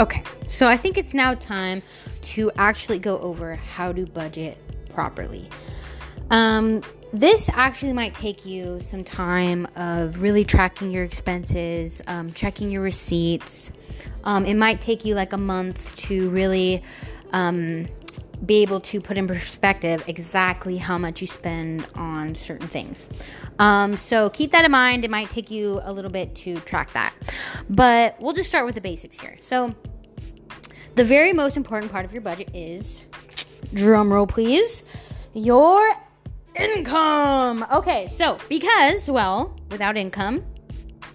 Okay, 0.00 0.22
so 0.46 0.68
I 0.68 0.76
think 0.76 0.96
it's 0.96 1.12
now 1.12 1.34
time 1.34 1.82
to 2.22 2.52
actually 2.56 3.00
go 3.00 3.18
over 3.18 3.56
how 3.56 3.90
to 3.92 4.06
budget 4.06 4.56
properly. 4.94 5.48
Um, 6.30 6.82
this 7.12 7.48
actually 7.48 7.94
might 7.94 8.14
take 8.14 8.46
you 8.46 8.80
some 8.80 9.02
time 9.02 9.66
of 9.74 10.22
really 10.22 10.44
tracking 10.44 10.92
your 10.92 11.02
expenses, 11.02 12.00
um, 12.06 12.32
checking 12.32 12.70
your 12.70 12.82
receipts. 12.82 13.72
Um, 14.22 14.46
it 14.46 14.54
might 14.54 14.80
take 14.80 15.04
you 15.04 15.16
like 15.16 15.32
a 15.32 15.38
month 15.38 15.96
to 15.96 16.30
really 16.30 16.84
um, 17.32 17.88
be 18.44 18.62
able 18.62 18.80
to 18.80 19.00
put 19.00 19.16
in 19.16 19.26
perspective 19.26 20.04
exactly 20.06 20.76
how 20.76 20.96
much 20.96 21.20
you 21.20 21.26
spend 21.26 21.86
on 21.94 22.34
certain 22.34 22.68
things. 22.68 23.06
Um, 23.58 23.96
so 23.96 24.30
keep 24.30 24.52
that 24.52 24.64
in 24.64 24.70
mind. 24.70 25.04
It 25.04 25.10
might 25.10 25.30
take 25.30 25.50
you 25.50 25.80
a 25.84 25.92
little 25.92 26.10
bit 26.10 26.34
to 26.36 26.56
track 26.60 26.92
that, 26.92 27.14
but 27.68 28.20
we'll 28.20 28.34
just 28.34 28.48
start 28.48 28.64
with 28.64 28.74
the 28.74 28.80
basics 28.80 29.18
here. 29.18 29.36
So 29.40 29.74
the 30.94 31.04
very 31.04 31.32
most 31.32 31.56
important 31.56 31.92
part 31.92 32.04
of 32.04 32.12
your 32.12 32.22
budget 32.22 32.50
is, 32.54 33.02
drum 33.74 34.12
roll 34.12 34.26
please, 34.26 34.82
your 35.34 35.94
income. 36.54 37.66
Okay, 37.72 38.06
so 38.06 38.38
because, 38.48 39.10
well, 39.10 39.56
without 39.70 39.96
income, 39.96 40.44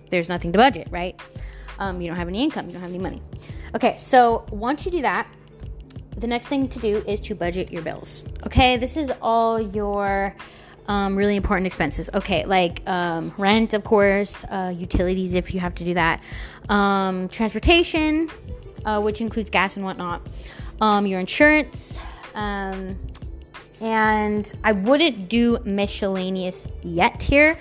there's 0.09 0.29
nothing 0.29 0.51
to 0.51 0.57
budget, 0.57 0.87
right? 0.91 1.19
Um, 1.79 2.01
you 2.01 2.07
don't 2.07 2.17
have 2.17 2.27
any 2.27 2.43
income, 2.43 2.67
you 2.67 2.73
don't 2.73 2.81
have 2.81 2.91
any 2.91 2.99
money. 2.99 3.21
Okay, 3.75 3.97
so 3.97 4.45
once 4.51 4.85
you 4.85 4.91
do 4.91 5.01
that, 5.01 5.27
the 6.17 6.27
next 6.27 6.47
thing 6.47 6.67
to 6.69 6.79
do 6.79 7.03
is 7.07 7.19
to 7.21 7.35
budget 7.35 7.71
your 7.71 7.81
bills. 7.81 8.23
Okay, 8.45 8.77
this 8.77 8.97
is 8.97 9.11
all 9.21 9.59
your 9.59 10.35
um, 10.87 11.15
really 11.15 11.35
important 11.35 11.67
expenses. 11.67 12.09
Okay, 12.13 12.45
like 12.45 12.81
um, 12.87 13.33
rent, 13.37 13.73
of 13.73 13.83
course, 13.83 14.43
uh, 14.45 14.73
utilities 14.75 15.33
if 15.35 15.53
you 15.53 15.59
have 15.59 15.75
to 15.75 15.83
do 15.83 15.93
that, 15.93 16.21
um, 16.69 17.29
transportation, 17.29 18.29
uh, 18.85 19.01
which 19.01 19.21
includes 19.21 19.49
gas 19.49 19.75
and 19.75 19.85
whatnot, 19.85 20.27
um, 20.81 21.05
your 21.05 21.19
insurance, 21.19 21.99
um, 22.35 22.97
and 23.81 24.51
I 24.63 24.71
wouldn't 24.71 25.29
do 25.29 25.59
miscellaneous 25.65 26.67
yet 26.83 27.23
here. 27.23 27.57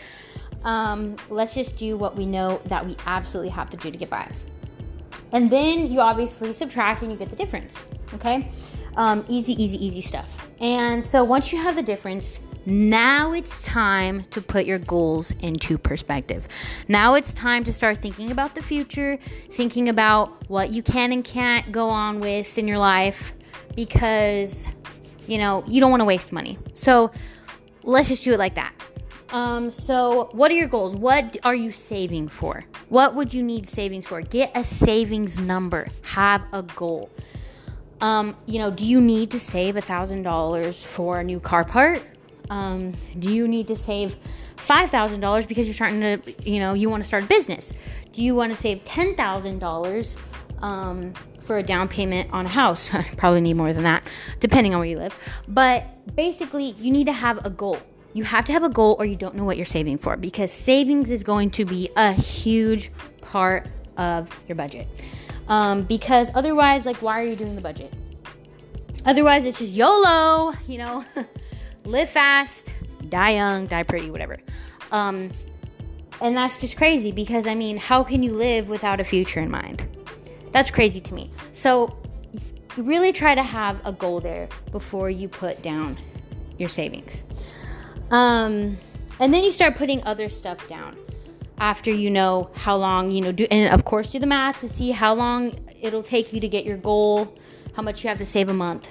Um, 0.65 1.17
let's 1.29 1.55
just 1.55 1.77
do 1.77 1.97
what 1.97 2.17
we 2.17 2.27
know 2.27 2.61
that 2.67 2.87
we 2.87 2.97
absolutely 3.07 3.51
have 3.51 3.71
to 3.71 3.77
do 3.77 3.91
to 3.91 3.97
get 3.97 4.11
by. 4.11 4.31
And 5.33 5.51
then 5.51 5.91
you 5.91 6.01
obviously 6.01 6.53
subtract 6.53 7.03
and 7.03 7.11
you 7.11 7.19
get 7.19 7.31
the 7.31 7.37
difference. 7.37 7.85
Okay? 8.15 8.51
Um, 8.97 9.25
easy, 9.29 9.61
easy, 9.63 9.85
easy 9.85 10.03
stuff. 10.03 10.29
And 10.61 11.05
so 11.05 11.25
once 11.25 11.53
you 11.53 11.59
have 11.63 11.77
the 11.77 11.83
difference, 11.83 12.41
now 12.65 13.33
it's 13.33 13.63
time 13.65 14.25
to 14.31 14.41
put 14.41 14.67
your 14.67 14.79
goals 14.79 15.33
into 15.41 15.77
perspective. 15.79 16.47
Now 16.87 17.15
it's 17.15 17.35
time 17.35 17.65
to 17.65 17.73
start 17.73 17.99
thinking 17.99 18.31
about 18.31 18.55
the 18.55 18.63
future, 18.63 19.19
thinking 19.51 19.89
about 19.89 20.49
what 20.49 20.71
you 20.71 20.83
can 20.83 21.13
and 21.13 21.25
can't 21.25 21.73
go 21.73 21.89
on 21.89 22.21
with 22.21 22.59
in 22.59 22.69
your 22.69 22.79
life 22.79 23.33
because, 23.75 24.69
you 25.27 25.39
know, 25.39 25.65
you 25.67 25.81
don't 25.81 25.91
want 25.91 26.03
to 26.03 26.05
waste 26.05 26.31
money. 26.31 26.59
So 26.75 27.11
let's 27.83 28.09
just 28.09 28.23
do 28.23 28.33
it 28.33 28.39
like 28.39 28.55
that. 28.55 28.73
Um, 29.33 29.71
so, 29.71 30.29
what 30.33 30.51
are 30.51 30.55
your 30.55 30.69
goals? 30.69 30.95
What 30.95 31.39
are 31.43 31.55
you 31.55 31.73
saving 31.73 32.29
for? 32.29 32.65
What 32.91 33.15
would 33.15 33.33
you 33.33 33.43
need 33.43 33.67
savings 33.67 34.07
for? 34.07 34.21
Get 34.21 34.53
a 34.55 34.63
savings 34.63 35.39
number, 35.39 35.89
have 36.03 36.43
a 36.53 36.63
goal. 36.63 37.11
Um, 38.03 38.37
you 38.47 38.59
know, 38.59 38.71
do 38.71 38.85
you 38.85 39.01
need 39.01 39.31
to 39.31 39.41
save 39.41 39.77
a 39.77 39.81
thousand 39.81 40.25
dollars 40.25 40.83
for 40.83 41.21
a 41.21 41.25
new 41.25 41.39
car 41.41 41.65
part? 41.65 42.03
Um, 42.51 42.95
do 43.19 43.33
you 43.33 43.47
need 43.47 43.69
to 43.69 43.77
save 43.77 44.17
$5,000 44.57 45.49
because 45.49 45.67
you're 45.67 45.75
starting 45.75 46.01
to, 46.01 46.51
you 46.51 46.59
know, 46.59 46.75
you 46.75 46.91
want 46.91 47.03
to 47.03 47.07
start 47.07 47.25
a 47.25 47.27
business? 47.27 47.73
Do 48.13 48.23
you 48.23 48.35
want 48.35 48.53
to 48.53 48.57
save 48.61 48.85
$10,000 48.85 50.17
um, 50.63 51.15
for 51.41 51.59
a 51.59 51.63
down 51.63 51.89
payment 51.89 52.31
on 52.33 52.47
a 52.47 52.49
house? 52.49 52.91
Probably 53.17 53.41
need 53.41 53.55
more 53.55 53.73
than 53.73 53.85
that, 53.85 54.07
depending 54.41 54.75
on 54.75 54.81
where 54.81 54.89
you 54.89 54.99
live. 54.99 55.17
But 55.47 56.15
basically, 56.15 56.73
you 56.73 56.91
need 56.91 57.07
to 57.07 57.13
have 57.13 57.47
a 57.47 57.51
goal. 57.51 57.79
You 58.15 58.25
have 58.25 58.45
to 58.47 58.53
have 58.53 58.65
a 58.65 58.69
goal 58.69 58.97
or 58.99 59.07
you 59.07 59.17
don't 59.17 59.37
know 59.37 59.45
what 59.45 59.57
you're 59.57 59.65
saving 59.65 59.99
for 59.99 60.17
because 60.17 60.53
savings 60.53 61.11
is 61.11 61.23
going 61.23 61.51
to 61.53 61.65
be 61.65 61.89
a 61.97 62.13
huge 62.13 62.91
part 63.23 63.69
of 63.97 64.29
your 64.49 64.57
budget. 64.57 64.87
Um, 65.49 65.83
because 65.83 66.31
otherwise, 66.35 66.87
like, 66.87 67.03
why 67.03 67.21
are 67.21 67.27
you 67.27 67.37
doing 67.37 67.55
the 67.57 67.61
budget? 67.61 67.93
Otherwise, 69.05 69.45
it's 69.45 69.59
just 69.59 69.73
YOLO, 69.73 70.55
you 70.67 70.79
know? 70.79 71.05
live 71.85 72.09
fast, 72.09 72.73
die 73.09 73.31
young, 73.31 73.67
die 73.67 73.83
pretty, 73.83 74.11
whatever. 74.11 74.39
Um, 74.93 75.31
and 76.21 76.37
that's 76.37 76.59
just 76.59 76.77
crazy 76.77 77.11
because 77.11 77.47
I 77.47 77.55
mean, 77.55 77.77
how 77.77 78.05
can 78.05 78.23
you 78.23 78.33
live 78.33 78.69
without 78.69 79.01
a 79.01 79.05
future 79.05 79.41
in 79.41 79.51
mind? 79.51 79.87
That's 80.53 80.71
crazy 80.71 81.01
to 81.01 81.15
me. 81.15 81.31
So, 81.53 81.97
really 82.77 83.13
try 83.13 83.35
to 83.35 83.43
have 83.43 83.81
a 83.85 83.93
goal 83.93 84.21
there 84.21 84.49
before 84.71 85.11
you 85.11 85.29
put 85.29 85.63
down 85.63 85.99
your 86.59 86.69
savings. 86.69 87.25
Um, 88.11 88.79
and 89.19 89.35
then 89.35 89.45
you 89.45 89.53
start 89.53 89.75
putting 89.75 90.03
other 90.05 90.29
stuff 90.29 90.67
down 90.69 90.97
after 91.59 91.91
you 91.91 92.11
know 92.11 92.51
how 92.55 92.77
long, 92.77 93.11
you 93.11 93.21
know, 93.21 93.33
do, 93.33 93.47
and 93.51 93.73
of 93.73 93.85
course, 93.85 94.11
do 94.11 94.19
the 94.19 94.27
math 94.27 94.61
to 94.61 94.69
see 94.69 94.91
how 94.91 95.15
long 95.15 95.53
it'll 95.81 96.03
take 96.03 96.33
you 96.33 96.41
to 96.41 96.49
get 96.49 96.65
your 96.65 96.77
goal, 96.77 97.37
how 97.75 97.83
much 97.83 98.03
you 98.03 98.09
have 98.09 98.19
to 98.19 98.27
save 98.27 98.49
a 98.49 98.55
month. 98.55 98.89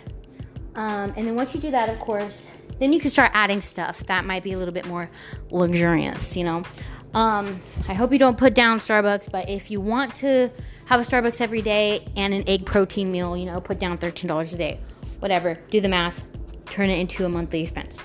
Um, 0.76 1.14
and 1.18 1.28
then 1.28 1.36
once 1.36 1.54
you 1.54 1.60
do 1.60 1.72
that, 1.72 1.90
of 1.90 2.00
course, 2.00 2.48
then 2.80 2.94
you 2.94 3.00
can 3.00 3.10
start 3.10 3.32
adding 3.34 3.62
stuff 3.62 4.06
that 4.08 4.26
might 4.26 4.44
be 4.44 4.54
a 4.54 4.58
little 4.58 4.74
bit 4.74 4.88
more 4.88 5.10
luxurious, 5.50 6.36
you 6.36 6.44
know. 6.44 6.64
Um, 7.14 7.62
I 7.90 7.94
hope 7.94 8.14
you 8.14 8.20
don't 8.20 8.38
put 8.38 8.54
down 8.54 8.80
Starbucks, 8.80 9.30
but 9.32 9.50
if 9.50 9.70
you 9.70 9.82
want 9.82 10.16
to 10.18 10.50
have 10.86 11.00
a 11.00 11.04
Starbucks 11.04 11.42
every 11.42 11.62
day 11.62 12.08
and 12.16 12.34
an 12.34 12.48
egg 12.48 12.66
protein 12.66 13.12
meal, 13.12 13.36
you 13.36 13.46
know, 13.46 13.60
put 13.60 13.80
down 13.80 13.98
$13 13.98 14.54
a 14.54 14.58
day. 14.58 14.80
Whatever, 15.20 15.60
do 15.70 15.82
the 15.82 15.90
math. 15.90 16.24
turn 16.70 16.90
it 16.90 16.98
into 16.98 17.26
a 17.26 17.30
monthly 17.30 17.62
expense. 17.62 17.98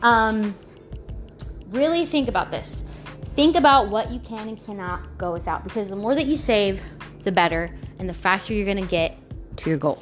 Um, 0.00 0.54
really 1.68 2.06
think 2.06 2.28
about 2.28 2.50
this. 2.50 2.82
Think 3.34 3.56
about 3.56 3.88
what 3.88 4.12
you 4.12 4.20
can 4.20 4.46
and 4.46 4.64
cannot 4.64 5.18
go 5.18 5.32
without 5.32 5.64
because 5.64 5.88
the 5.88 5.96
more 5.96 6.14
that 6.14 6.26
you 6.26 6.36
save, 6.36 6.80
the 7.24 7.32
better, 7.32 7.76
and 7.98 8.08
the 8.08 8.14
faster 8.14 8.54
you're 8.54 8.64
going 8.64 8.80
to 8.80 8.88
get 8.88 9.18
to 9.56 9.70
your 9.70 9.78
goal. 9.78 10.00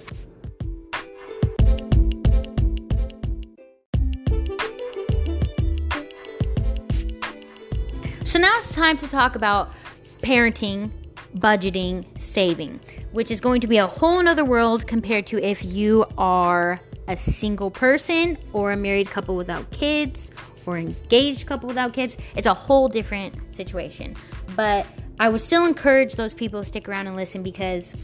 So 8.24 8.38
now 8.38 8.52
it's 8.58 8.74
time 8.74 8.98
to 8.98 9.08
talk 9.08 9.34
about 9.34 9.72
parenting, 10.20 10.90
budgeting, 11.34 12.04
saving, 12.20 12.80
which 13.12 13.30
is 13.30 13.40
going 13.40 13.62
to 13.62 13.66
be 13.66 13.78
a 13.78 13.86
whole 13.86 14.22
nother 14.22 14.44
world 14.44 14.86
compared 14.86 15.26
to 15.28 15.42
if 15.42 15.64
you 15.64 16.04
are 16.18 16.80
a 17.08 17.16
single 17.16 17.70
person 17.70 18.36
or 18.52 18.72
a 18.72 18.76
married 18.76 19.08
couple 19.08 19.36
without 19.36 19.70
kids 19.70 20.30
or 20.66 20.78
engaged 20.78 21.46
couple 21.46 21.68
without 21.68 21.92
kids. 21.92 22.16
It's 22.36 22.46
a 22.46 22.54
whole 22.54 22.88
different 22.88 23.54
situation. 23.54 24.16
But 24.56 24.86
I 25.18 25.28
would 25.28 25.40
still 25.40 25.64
encourage 25.64 26.14
those 26.14 26.34
people 26.34 26.60
to 26.60 26.66
stick 26.66 26.88
around 26.88 27.06
and 27.06 27.16
listen 27.16 27.42
because, 27.42 27.94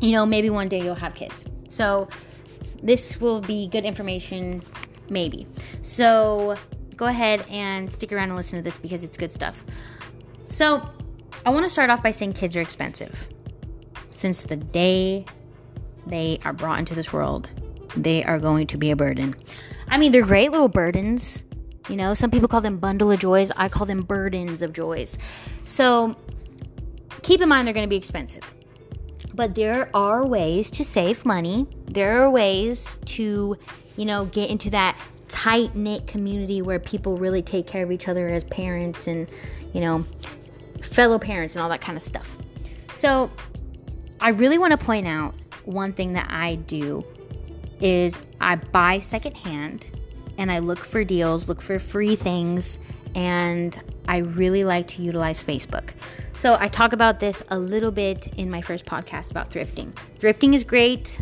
you 0.00 0.12
know, 0.12 0.26
maybe 0.26 0.50
one 0.50 0.68
day 0.68 0.82
you'll 0.82 0.94
have 0.94 1.14
kids. 1.14 1.44
So 1.68 2.08
this 2.82 3.20
will 3.20 3.40
be 3.40 3.68
good 3.68 3.84
information, 3.84 4.62
maybe. 5.08 5.46
So 5.82 6.56
go 6.96 7.06
ahead 7.06 7.44
and 7.48 7.90
stick 7.90 8.12
around 8.12 8.28
and 8.28 8.36
listen 8.36 8.58
to 8.58 8.62
this 8.62 8.78
because 8.78 9.04
it's 9.04 9.16
good 9.16 9.32
stuff. 9.32 9.64
So 10.44 10.88
I 11.46 11.50
want 11.50 11.64
to 11.64 11.70
start 11.70 11.90
off 11.90 12.02
by 12.02 12.10
saying 12.10 12.34
kids 12.34 12.56
are 12.56 12.60
expensive. 12.60 13.28
Since 14.10 14.42
the 14.42 14.56
day 14.56 15.26
they 16.06 16.40
are 16.44 16.52
brought 16.52 16.78
into 16.78 16.94
this 16.94 17.12
world, 17.12 17.50
they 17.96 18.24
are 18.24 18.38
going 18.38 18.66
to 18.68 18.76
be 18.76 18.90
a 18.90 18.96
burden. 18.96 19.34
I 19.88 19.98
mean, 19.98 20.12
they're 20.12 20.22
great 20.22 20.50
little 20.50 20.68
burdens. 20.68 21.43
You 21.88 21.96
know, 21.96 22.14
some 22.14 22.30
people 22.30 22.48
call 22.48 22.60
them 22.60 22.78
bundle 22.78 23.10
of 23.10 23.20
joys. 23.20 23.50
I 23.56 23.68
call 23.68 23.86
them 23.86 24.02
burdens 24.02 24.62
of 24.62 24.72
joys. 24.72 25.18
So 25.64 26.16
keep 27.22 27.40
in 27.40 27.48
mind 27.48 27.66
they're 27.66 27.74
going 27.74 27.86
to 27.86 27.90
be 27.90 27.96
expensive. 27.96 28.54
But 29.34 29.54
there 29.54 29.90
are 29.94 30.24
ways 30.24 30.70
to 30.72 30.84
save 30.84 31.24
money. 31.24 31.66
There 31.86 32.22
are 32.22 32.30
ways 32.30 32.98
to, 33.06 33.56
you 33.96 34.04
know, 34.04 34.26
get 34.26 34.48
into 34.48 34.70
that 34.70 34.98
tight 35.28 35.74
knit 35.74 36.06
community 36.06 36.62
where 36.62 36.78
people 36.78 37.16
really 37.16 37.42
take 37.42 37.66
care 37.66 37.82
of 37.82 37.90
each 37.90 38.08
other 38.08 38.28
as 38.28 38.44
parents 38.44 39.06
and, 39.06 39.28
you 39.72 39.80
know, 39.80 40.04
fellow 40.82 41.18
parents 41.18 41.54
and 41.54 41.62
all 41.62 41.68
that 41.68 41.80
kind 41.80 41.96
of 41.96 42.02
stuff. 42.02 42.36
So 42.92 43.30
I 44.20 44.28
really 44.28 44.58
want 44.58 44.70
to 44.70 44.78
point 44.78 45.08
out 45.08 45.34
one 45.64 45.92
thing 45.92 46.12
that 46.12 46.28
I 46.30 46.54
do 46.54 47.04
is 47.80 48.20
I 48.40 48.56
buy 48.56 49.00
secondhand 49.00 49.90
and 50.38 50.50
I 50.50 50.58
look 50.58 50.78
for 50.78 51.04
deals, 51.04 51.48
look 51.48 51.62
for 51.62 51.78
free 51.78 52.16
things, 52.16 52.78
and 53.14 53.80
I 54.08 54.18
really 54.18 54.64
like 54.64 54.88
to 54.88 55.02
utilize 55.02 55.42
Facebook. 55.42 55.90
So 56.32 56.56
I 56.58 56.68
talk 56.68 56.92
about 56.92 57.20
this 57.20 57.42
a 57.48 57.58
little 57.58 57.90
bit 57.90 58.26
in 58.36 58.50
my 58.50 58.60
first 58.60 58.86
podcast 58.86 59.30
about 59.30 59.50
thrifting. 59.50 59.92
Thrifting 60.18 60.54
is 60.54 60.64
great, 60.64 61.20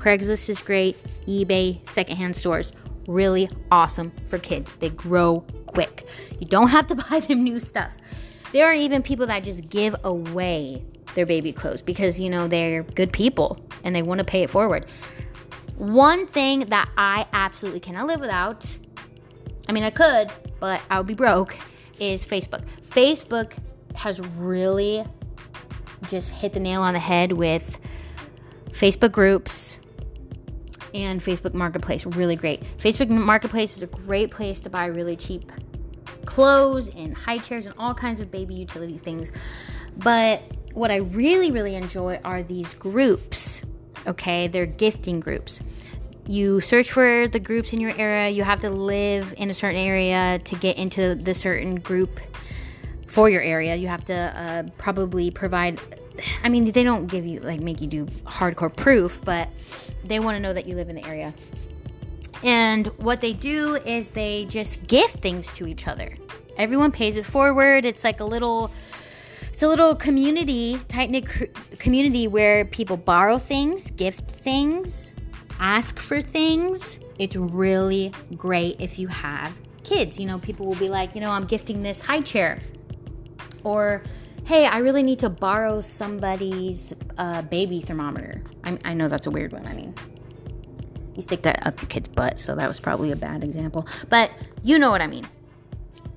Craigslist 0.00 0.48
is 0.48 0.62
great, 0.62 0.96
eBay, 1.26 1.86
secondhand 1.86 2.34
stores, 2.34 2.72
really 3.06 3.50
awesome 3.70 4.12
for 4.28 4.38
kids. 4.38 4.74
They 4.76 4.88
grow 4.88 5.44
quick. 5.66 6.06
You 6.38 6.46
don't 6.46 6.68
have 6.68 6.86
to 6.86 6.94
buy 7.10 7.20
them 7.20 7.44
new 7.44 7.60
stuff. 7.60 7.92
There 8.52 8.66
are 8.66 8.72
even 8.72 9.02
people 9.02 9.26
that 9.26 9.44
just 9.44 9.68
give 9.68 9.94
away 10.02 10.82
their 11.14 11.26
baby 11.26 11.52
clothes 11.52 11.82
because, 11.82 12.18
you 12.18 12.30
know, 12.30 12.48
they're 12.48 12.82
good 12.82 13.12
people 13.12 13.60
and 13.84 13.94
they 13.94 14.00
want 14.00 14.18
to 14.18 14.24
pay 14.24 14.42
it 14.42 14.48
forward. 14.48 14.86
One 15.80 16.26
thing 16.26 16.66
that 16.66 16.90
I 16.98 17.26
absolutely 17.32 17.80
cannot 17.80 18.06
live 18.06 18.20
without, 18.20 18.66
I 19.66 19.72
mean, 19.72 19.82
I 19.82 19.88
could, 19.88 20.30
but 20.60 20.82
I 20.90 20.98
would 20.98 21.06
be 21.06 21.14
broke, 21.14 21.56
is 21.98 22.22
Facebook. 22.22 22.66
Facebook 22.90 23.54
has 23.94 24.20
really 24.20 25.06
just 26.06 26.32
hit 26.32 26.52
the 26.52 26.60
nail 26.60 26.82
on 26.82 26.92
the 26.92 27.00
head 27.00 27.32
with 27.32 27.80
Facebook 28.72 29.10
groups 29.10 29.78
and 30.92 31.24
Facebook 31.24 31.54
Marketplace. 31.54 32.04
Really 32.04 32.36
great. 32.36 32.62
Facebook 32.76 33.08
Marketplace 33.08 33.74
is 33.74 33.82
a 33.82 33.86
great 33.86 34.30
place 34.30 34.60
to 34.60 34.68
buy 34.68 34.84
really 34.84 35.16
cheap 35.16 35.50
clothes 36.26 36.90
and 36.90 37.16
high 37.16 37.38
chairs 37.38 37.64
and 37.64 37.74
all 37.78 37.94
kinds 37.94 38.20
of 38.20 38.30
baby 38.30 38.54
utility 38.54 38.98
things. 38.98 39.32
But 39.96 40.42
what 40.74 40.90
I 40.90 40.96
really, 40.96 41.50
really 41.50 41.74
enjoy 41.74 42.20
are 42.22 42.42
these 42.42 42.74
groups 42.74 43.62
okay? 44.06 44.48
They're 44.48 44.66
gifting 44.66 45.20
groups. 45.20 45.60
You 46.26 46.60
search 46.60 46.92
for 46.92 47.26
the 47.28 47.40
groups 47.40 47.72
in 47.72 47.80
your 47.80 47.92
area. 47.98 48.30
You 48.30 48.44
have 48.44 48.60
to 48.60 48.70
live 48.70 49.34
in 49.36 49.50
a 49.50 49.54
certain 49.54 49.80
area 49.80 50.40
to 50.44 50.56
get 50.56 50.76
into 50.76 51.14
the 51.14 51.34
certain 51.34 51.76
group 51.76 52.20
for 53.06 53.28
your 53.28 53.42
area. 53.42 53.74
You 53.74 53.88
have 53.88 54.04
to 54.06 54.14
uh, 54.14 54.62
probably 54.78 55.30
provide. 55.30 55.80
I 56.44 56.48
mean, 56.48 56.70
they 56.70 56.84
don't 56.84 57.06
give 57.06 57.26
you 57.26 57.40
like 57.40 57.60
make 57.60 57.80
you 57.80 57.88
do 57.88 58.06
hardcore 58.24 58.74
proof, 58.74 59.20
but 59.24 59.48
they 60.04 60.20
want 60.20 60.36
to 60.36 60.40
know 60.40 60.52
that 60.52 60.66
you 60.66 60.76
live 60.76 60.88
in 60.88 60.96
the 60.96 61.04
area. 61.04 61.34
And 62.42 62.86
what 62.98 63.20
they 63.20 63.32
do 63.32 63.76
is 63.76 64.10
they 64.10 64.46
just 64.46 64.86
gift 64.86 65.20
things 65.20 65.46
to 65.54 65.66
each 65.66 65.86
other. 65.86 66.14
Everyone 66.56 66.92
pays 66.92 67.16
it 67.16 67.26
forward. 67.26 67.84
It's 67.84 68.04
like 68.04 68.20
a 68.20 68.24
little 68.24 68.70
it's 69.60 69.64
a 69.66 69.68
little 69.68 69.94
community, 69.94 70.80
tight 70.88 71.10
knit 71.10 71.26
community 71.78 72.26
where 72.26 72.64
people 72.64 72.96
borrow 72.96 73.36
things, 73.36 73.90
gift 73.90 74.30
things, 74.30 75.12
ask 75.58 75.98
for 75.98 76.22
things. 76.22 76.98
It's 77.18 77.36
really 77.36 78.10
great 78.38 78.80
if 78.80 78.98
you 78.98 79.08
have 79.08 79.52
kids. 79.84 80.18
You 80.18 80.24
know, 80.24 80.38
people 80.38 80.64
will 80.64 80.76
be 80.76 80.88
like, 80.88 81.14
you 81.14 81.20
know, 81.20 81.30
I'm 81.30 81.44
gifting 81.44 81.82
this 81.82 82.00
high 82.00 82.22
chair. 82.22 82.58
Or, 83.62 84.02
hey, 84.46 84.64
I 84.64 84.78
really 84.78 85.02
need 85.02 85.18
to 85.18 85.28
borrow 85.28 85.82
somebody's 85.82 86.94
uh, 87.18 87.42
baby 87.42 87.82
thermometer. 87.82 88.42
I, 88.64 88.78
I 88.82 88.94
know 88.94 89.08
that's 89.08 89.26
a 89.26 89.30
weird 89.30 89.52
one. 89.52 89.66
I 89.66 89.74
mean, 89.74 89.94
you 91.14 91.20
stick 91.20 91.42
that 91.42 91.66
up 91.66 91.82
your 91.82 91.88
kid's 91.90 92.08
butt, 92.08 92.38
so 92.38 92.54
that 92.54 92.66
was 92.66 92.80
probably 92.80 93.12
a 93.12 93.16
bad 93.16 93.44
example. 93.44 93.86
But 94.08 94.30
you 94.62 94.78
know 94.78 94.90
what 94.90 95.02
I 95.02 95.06
mean. 95.06 95.28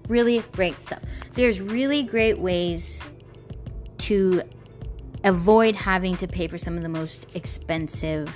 Really 0.07 0.39
great 0.53 0.81
stuff. 0.81 1.01
There's 1.33 1.59
really 1.59 2.03
great 2.03 2.39
ways 2.39 3.01
to 4.07 4.43
avoid 5.23 5.75
having 5.75 6.17
to 6.17 6.27
pay 6.27 6.47
for 6.47 6.57
some 6.57 6.75
of 6.75 6.83
the 6.83 6.89
most 6.89 7.25
expensive 7.35 8.33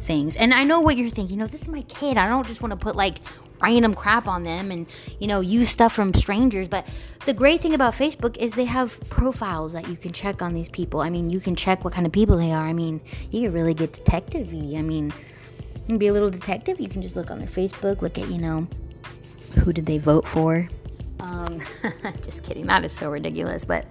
things. 0.00 0.36
And 0.36 0.52
I 0.52 0.64
know 0.64 0.80
what 0.80 0.96
you're 0.96 1.08
thinking, 1.08 1.38
you 1.38 1.40
know, 1.40 1.46
this 1.46 1.62
is 1.62 1.68
my 1.68 1.82
kid. 1.82 2.16
I 2.16 2.28
don't 2.28 2.46
just 2.46 2.62
want 2.62 2.72
to 2.72 2.76
put 2.76 2.96
like 2.96 3.18
random 3.60 3.94
crap 3.94 4.28
on 4.28 4.44
them 4.44 4.70
and, 4.70 4.86
you 5.18 5.26
know, 5.26 5.40
use 5.40 5.70
stuff 5.70 5.92
from 5.92 6.12
strangers. 6.14 6.68
But 6.68 6.86
the 7.24 7.34
great 7.34 7.60
thing 7.60 7.74
about 7.74 7.94
Facebook 7.94 8.36
is 8.36 8.52
they 8.52 8.66
have 8.66 9.00
profiles 9.08 9.72
that 9.72 9.88
you 9.88 9.96
can 9.96 10.12
check 10.12 10.42
on 10.42 10.54
these 10.54 10.68
people. 10.68 11.00
I 11.00 11.10
mean, 11.10 11.30
you 11.30 11.40
can 11.40 11.56
check 11.56 11.84
what 11.84 11.92
kind 11.92 12.06
of 12.06 12.12
people 12.12 12.36
they 12.36 12.52
are. 12.52 12.66
I 12.66 12.72
mean, 12.72 13.00
you 13.30 13.42
can 13.46 13.52
really 13.52 13.74
get 13.74 13.92
detective 13.92 14.48
I 14.48 14.82
mean, 14.82 15.12
you 15.74 15.86
can 15.86 15.98
be 15.98 16.08
a 16.08 16.12
little 16.12 16.30
detective. 16.30 16.80
You 16.80 16.88
can 16.88 17.02
just 17.02 17.16
look 17.16 17.30
on 17.30 17.38
their 17.38 17.48
Facebook, 17.48 18.02
look 18.02 18.18
at, 18.18 18.28
you 18.28 18.38
know, 18.38 18.68
who 19.64 19.72
did 19.72 19.86
they 19.86 19.98
vote 19.98 20.28
for. 20.28 20.68
Um, 21.20 21.60
just 22.22 22.44
kidding. 22.44 22.66
That 22.66 22.84
is 22.84 22.92
so 22.92 23.10
ridiculous. 23.10 23.64
But 23.64 23.86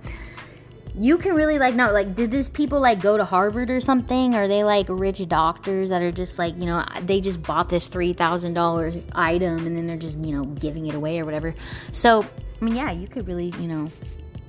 you 0.99 1.17
can 1.17 1.36
really 1.36 1.60
like 1.60 1.75
know 1.75 1.91
like 1.91 2.15
did 2.15 2.31
these 2.31 2.49
people 2.49 2.79
like 2.79 2.99
go 3.01 3.17
to 3.17 3.25
harvard 3.25 3.69
or 3.69 3.79
something? 3.79 4.33
Are 4.33 4.47
they 4.47 4.63
like 4.63 4.88
rich 4.89 5.25
doctors 5.27 5.89
that 5.89 6.01
are 6.01 6.12
just 6.12 6.39
like 6.39 6.57
you 6.57 6.65
know 6.65 6.83
they 7.01 7.21
just 7.21 7.41
bought 7.43 7.69
this 7.69 7.88
$3000 7.88 9.03
item 9.13 9.65
and 9.65 9.77
then 9.77 9.86
they're 9.86 9.97
just 9.97 10.17
you 10.19 10.36
know 10.36 10.45
giving 10.45 10.88
it 10.88 10.95
away 10.95 11.19
or 11.19 11.25
whatever? 11.25 11.53
So 11.91 12.25
i 12.60 12.65
mean 12.65 12.75
yeah 12.75 12.91
you 12.91 13.07
could 13.07 13.27
really 13.27 13.53
you 13.60 13.67
know 13.67 13.89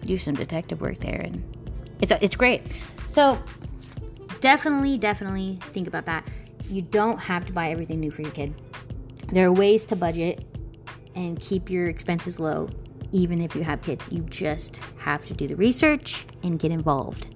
do 0.04 0.16
some 0.16 0.34
detective 0.34 0.80
work 0.80 0.98
there 1.00 1.20
and 1.20 1.42
it's 2.00 2.12
it's 2.20 2.36
great. 2.36 2.62
So 3.06 3.38
definitely 4.40 4.96
definitely 4.98 5.58
think 5.72 5.86
about 5.86 6.06
that. 6.06 6.26
You 6.68 6.82
don't 6.82 7.18
have 7.18 7.46
to 7.46 7.52
buy 7.52 7.70
everything 7.70 8.00
new 8.00 8.10
for 8.10 8.22
your 8.22 8.30
kid. 8.30 8.54
There 9.32 9.46
are 9.46 9.52
ways 9.52 9.84
to 9.86 9.96
budget 9.96 10.44
and 11.14 11.38
keep 11.38 11.68
your 11.68 11.88
expenses 11.88 12.38
low 12.40 12.70
even 13.12 13.40
if 13.40 13.54
you 13.54 13.64
have 13.64 13.82
kids. 13.82 14.04
You 14.10 14.22
just 14.22 14.76
have 14.98 15.24
to 15.26 15.34
do 15.34 15.46
the 15.46 15.56
research 15.56 16.26
and 16.42 16.58
get 16.58 16.70
involved. 16.70 17.26